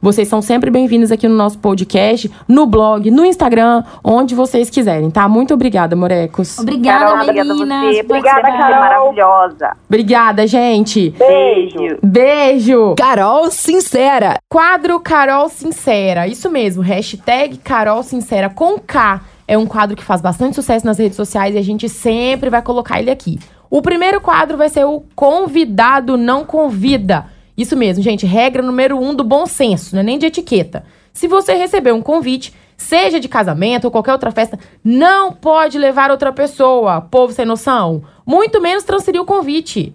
Vocês 0.00 0.28
são 0.28 0.42
sempre 0.42 0.70
bem-vindos 0.70 1.10
aqui 1.10 1.26
no 1.28 1.34
nosso 1.34 1.58
podcast, 1.58 2.30
no 2.46 2.66
blog, 2.66 3.10
no 3.10 3.24
Instagram, 3.24 3.82
onde 4.04 4.34
vocês 4.34 4.68
quiserem, 4.70 5.10
tá? 5.10 5.28
Muito 5.28 5.54
obrigada, 5.54 5.96
Morecos. 5.96 6.58
Obrigada, 6.58 7.06
Carol, 7.06 7.22
obrigada 7.22 7.54
meninas. 7.54 7.96
você. 7.96 8.04
por 8.04 8.16
Obrigada. 8.16 8.42
Carol. 8.42 8.80
Maravilhosa. 8.80 9.76
Obrigada, 9.88 10.46
gente. 10.46 11.10
Beijo. 11.18 11.98
Beijo! 12.02 12.94
Carol 12.96 13.50
Sincera. 13.50 14.38
Quadro 14.48 15.00
Carol 15.00 15.48
Sincera. 15.48 16.26
Isso 16.26 16.50
mesmo, 16.50 16.82
hashtag 16.82 17.58
Carol 17.58 18.02
Sincera 18.02 18.48
com 18.50 18.78
K. 18.78 19.20
É 19.46 19.58
um 19.58 19.66
quadro 19.66 19.96
que 19.96 20.04
faz 20.04 20.20
bastante 20.20 20.54
sucesso 20.54 20.86
nas 20.86 20.98
redes 20.98 21.16
sociais 21.16 21.54
e 21.54 21.58
a 21.58 21.62
gente 21.62 21.88
sempre 21.88 22.48
vai 22.50 22.62
colocar 22.62 23.00
ele 23.00 23.10
aqui. 23.10 23.38
O 23.68 23.80
primeiro 23.82 24.20
quadro 24.20 24.56
vai 24.56 24.68
ser 24.68 24.84
o 24.84 25.02
Convidado 25.14 26.16
Não 26.16 26.44
Convida. 26.44 27.26
Isso 27.60 27.76
mesmo, 27.76 28.02
gente. 28.02 28.24
Regra 28.24 28.62
número 28.62 28.98
um 28.98 29.14
do 29.14 29.22
bom 29.22 29.44
senso, 29.44 29.94
não 29.94 30.00
é 30.00 30.02
nem 30.02 30.18
de 30.18 30.24
etiqueta. 30.24 30.82
Se 31.12 31.28
você 31.28 31.52
receber 31.52 31.92
um 31.92 32.00
convite, 32.00 32.54
seja 32.74 33.20
de 33.20 33.28
casamento 33.28 33.84
ou 33.84 33.90
qualquer 33.90 34.12
outra 34.12 34.30
festa, 34.30 34.58
não 34.82 35.30
pode 35.30 35.78
levar 35.78 36.10
outra 36.10 36.32
pessoa, 36.32 37.02
povo 37.02 37.34
sem 37.34 37.44
noção. 37.44 38.02
Muito 38.24 38.62
menos 38.62 38.82
transferir 38.82 39.20
o 39.20 39.26
convite. 39.26 39.94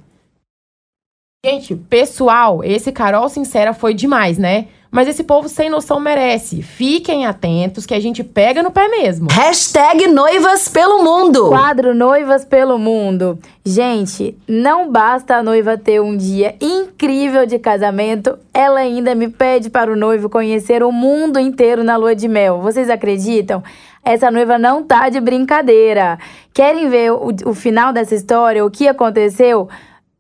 Gente, 1.46 1.76
pessoal, 1.76 2.64
esse 2.64 2.92
Carol 2.92 3.30
Sincera 3.30 3.72
foi 3.72 3.94
demais, 3.94 4.36
né? 4.36 4.66
Mas 4.90 5.08
esse 5.08 5.24
povo 5.24 5.48
sem 5.48 5.70
noção 5.70 6.00
merece. 6.00 6.64
Fiquem 6.64 7.28
atentos 7.28 7.86
que 7.86 7.94
a 7.94 8.00
gente 8.00 8.24
pega 8.24 8.64
no 8.64 8.72
pé 8.72 8.88
mesmo. 8.88 9.28
Hashtag 9.30 10.08
Noivas 10.08 10.68
pelo 10.68 11.04
Mundo. 11.04 11.50
Quadro 11.50 11.94
Noivas 11.94 12.44
pelo 12.44 12.80
Mundo. 12.80 13.38
Gente, 13.64 14.36
não 14.48 14.92
basta 14.92 15.36
a 15.36 15.44
noiva 15.44 15.78
ter 15.78 16.02
um 16.02 16.18
dia 16.18 16.56
incrível 16.60 17.46
de 17.46 17.60
casamento, 17.60 18.40
ela 18.52 18.80
ainda 18.80 19.14
me 19.14 19.30
pede 19.30 19.70
para 19.70 19.94
o 19.94 19.96
noivo 19.96 20.28
conhecer 20.28 20.82
o 20.82 20.92
mundo 20.92 21.38
inteiro 21.38 21.84
na 21.84 21.96
lua 21.96 22.16
de 22.16 22.28
mel. 22.28 22.60
Vocês 22.60 22.90
acreditam? 22.90 23.64
Essa 24.04 24.32
noiva 24.32 24.58
não 24.58 24.84
tá 24.84 25.10
de 25.10 25.20
brincadeira. 25.20 26.18
Querem 26.52 26.90
ver 26.90 27.12
o, 27.12 27.30
o 27.46 27.54
final 27.54 27.94
dessa 27.94 28.16
história, 28.16 28.66
o 28.66 28.72
que 28.72 28.88
aconteceu? 28.88 29.70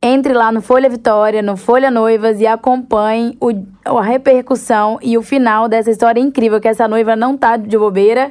Entre 0.08 0.36
lá 0.36 0.52
no 0.52 0.62
Folha 0.62 0.88
Vitória, 0.88 1.41
no 1.41 1.58
Folha 1.58 1.89
Noivas 1.89 2.39
e 2.39 2.46
acompanhem 2.46 3.36
o, 3.41 3.50
a 3.84 4.04
repercussão 4.04 5.00
e 5.02 5.18
o 5.18 5.24
final 5.24 5.68
dessa 5.68 5.89
história 5.89 6.22
incrível, 6.22 6.62
que 6.62 6.68
essa 6.68 6.88
noiva 6.88 7.15
não 7.15 7.36
tá 7.36 7.58
de 7.58 7.76
bobeira. 7.76 8.30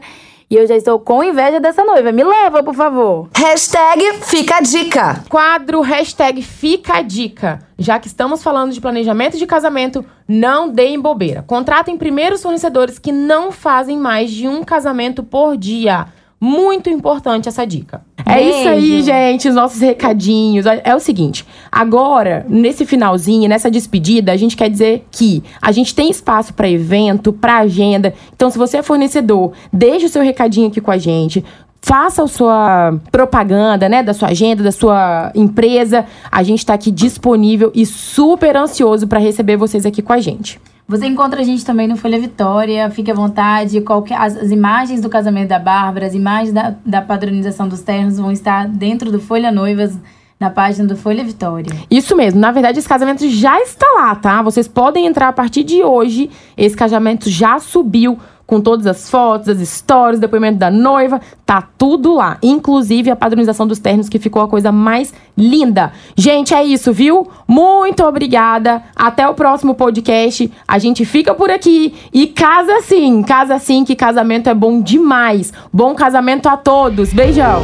E 0.49 0.55
eu 0.55 0.65
já 0.69 0.77
estou 0.77 1.01
com 1.01 1.25
inveja 1.25 1.59
dessa 1.59 1.85
noiva. 1.85 2.13
Me 2.13 2.23
leva, 2.23 2.63
por 2.63 2.77
favor. 2.77 3.29
Hashtag 3.37 4.21
Fica 4.23 4.59
a 4.59 4.61
Dica. 4.61 5.25
Quadro 5.29 5.81
hashtag 5.81 6.43
Fica 6.43 6.99
a 6.99 7.03
Dica. 7.03 7.59
Já 7.77 7.99
que 7.99 8.07
estamos 8.07 8.41
falando 8.41 8.71
de 8.71 8.81
planejamento 8.81 9.37
de 9.37 9.45
casamento, 9.45 10.05
não 10.29 10.69
deem 10.69 11.01
bobeira. 11.01 11.43
Contratem 11.43 11.99
primeiro 11.99 12.37
os 12.37 12.43
fornecedores 12.43 13.01
que 13.01 13.11
não 13.11 13.51
fazem 13.51 13.99
mais 13.99 14.31
de 14.31 14.47
um 14.47 14.63
casamento 14.63 15.25
por 15.25 15.57
dia. 15.57 16.07
Muito 16.44 16.90
importante 16.90 17.48
essa 17.48 17.66
dica. 17.66 18.02
É 18.26 18.35
Beijo. 18.35 18.59
isso 18.59 18.68
aí, 18.68 19.02
gente, 19.02 19.48
os 19.48 19.54
nossos 19.54 19.80
recadinhos. 19.80 20.66
É 20.66 20.94
o 20.94 21.00
seguinte, 21.00 21.46
agora, 21.72 22.44
nesse 22.46 22.85
finalzinho, 22.85 23.48
nessa 23.48 23.70
despedida, 23.70 24.30
a 24.30 24.37
gente 24.37 24.54
quer 24.54 24.68
dizer 24.68 25.07
que 25.11 25.42
a 25.62 25.72
gente 25.72 25.94
tem 25.94 26.11
espaço 26.11 26.52
para 26.52 26.68
evento, 26.68 27.33
para 27.33 27.57
agenda. 27.57 28.12
Então, 28.35 28.50
se 28.50 28.59
você 28.59 28.76
é 28.76 28.83
fornecedor, 28.83 29.52
deixe 29.72 30.04
o 30.04 30.09
seu 30.11 30.22
recadinho 30.22 30.68
aqui 30.68 30.83
com 30.83 30.90
a 30.90 30.98
gente. 30.98 31.42
Faça 31.87 32.23
a 32.23 32.27
sua 32.27 32.94
propaganda, 33.12 33.90
né, 33.90 34.03
da 34.03 34.14
sua 34.14 34.29
agenda, 34.29 34.62
da 34.62 34.73
sua 34.73 35.31
empresa. 35.35 36.07
A 36.33 36.42
gente 36.42 36.61
está 36.61 36.73
aqui 36.73 36.90
disponível 36.90 37.70
e 37.75 37.85
super 37.85 38.57
ansioso 38.57 39.07
para 39.07 39.18
receber 39.18 39.59
vocês 39.59 39.85
aqui 39.85 40.01
com 40.01 40.14
a 40.14 40.18
gente. 40.18 40.59
Você 40.88 41.05
encontra 41.05 41.42
a 41.42 41.44
gente 41.44 41.62
também 41.62 41.87
no 41.87 41.94
Folha 41.94 42.18
Vitória, 42.18 42.88
fique 42.88 43.11
à 43.11 43.14
vontade. 43.14 43.83
Qualquer, 43.83 44.16
as, 44.18 44.35
as 44.35 44.51
imagens 44.51 45.03
do 45.03 45.11
casamento 45.11 45.51
da 45.51 45.59
Bárbara, 45.59 46.07
as 46.07 46.14
imagens 46.14 46.55
da, 46.55 46.75
da 46.87 47.03
padronização 47.03 47.68
dos 47.68 47.83
ternos 47.83 48.16
vão 48.16 48.33
estar 48.33 48.66
dentro 48.66 49.12
do 49.12 49.20
Folha 49.20 49.53
Noivas, 49.53 49.94
na 50.40 50.51
página 50.51 50.88
do 50.88 50.97
Folha 50.97 51.23
Vitória. 51.23 51.70
Isso 51.90 52.16
mesmo. 52.16 52.40
Na 52.40 52.51
verdade, 52.51 52.79
esse 52.79 52.88
casamento 52.88 53.29
já 53.29 53.61
está 53.61 53.87
lá, 53.94 54.14
tá? 54.14 54.42
Vocês 54.42 54.66
podem 54.66 55.07
entrar 55.07 55.29
a 55.29 55.33
partir 55.33 55.62
de 55.62 55.83
hoje. 55.83 56.31
Esse 56.57 56.77
casamento 56.77 57.31
já 57.31 57.59
subiu 57.59 58.18
com 58.46 58.61
todas 58.61 58.87
as 58.87 59.11
fotos, 59.11 59.48
as 59.48 59.66
stories, 59.68 60.20
depoimento 60.20 60.59
da 60.59 60.70
noiva, 60.70 61.20
tá 61.46 61.66
tudo 61.78 62.14
lá. 62.14 62.38
Inclusive 62.42 63.11
a 63.11 63.16
padronização 63.16 63.66
dos 63.66 63.78
ternos, 63.78 64.09
que 64.09 64.18
ficou 64.18 64.42
a 64.42 64.48
coisa 64.48 64.70
mais 64.70 65.14
linda. 65.37 65.92
Gente, 66.16 66.54
é 66.54 66.62
isso, 66.64 66.92
viu? 66.92 67.28
Muito 67.46 68.04
obrigada. 68.04 68.83
Até 68.94 69.28
o 69.28 69.35
próximo 69.35 69.74
podcast. 69.74 70.52
A 70.66 70.78
gente 70.78 71.04
fica 71.04 71.35
por 71.35 71.50
aqui. 71.50 71.94
E 72.12 72.26
casa 72.26 72.80
sim, 72.83 73.22
casa 73.22 73.59
sim, 73.59 73.85
que 73.85 73.96
casamento 73.96 74.48
é 74.48 74.54
bom 74.54 74.80
demais. 74.80 75.52
Bom 75.72 75.94
casamento 75.94 76.48
a 76.48 76.57
todos. 76.57 77.12
Beijão. 77.12 77.62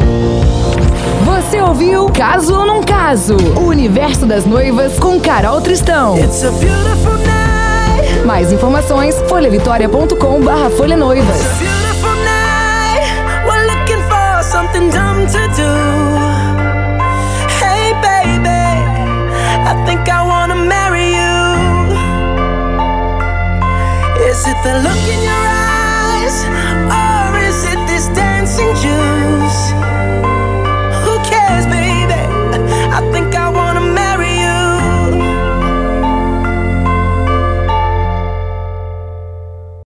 Você 1.24 1.60
ouviu 1.60 2.06
Caso 2.06 2.58
ou 2.58 2.66
Não 2.66 2.82
Caso? 2.82 3.36
O 3.56 3.66
universo 3.66 4.26
das 4.26 4.46
noivas 4.46 4.98
com 4.98 5.20
Carol 5.20 5.60
Tristão. 5.60 6.16
It's 6.16 6.44
a 6.44 6.50
beautiful. 6.50 7.19
Mais 8.30 8.52
informações, 8.52 9.16
folhavitória.com 9.28 10.40
barra 10.40 10.70
Folha 10.70 10.96
Noivas. 10.96 11.36
Is 24.28 24.46
it 24.46 24.56
the 24.62 24.74
look 24.78 25.02
in 25.08 25.22
your 25.24 25.44
eyes, 25.48 26.44
or 26.86 27.36
is 27.48 27.64
it 27.64 27.80
this 27.88 28.06
dancing 28.14 28.72
juice? 28.76 29.59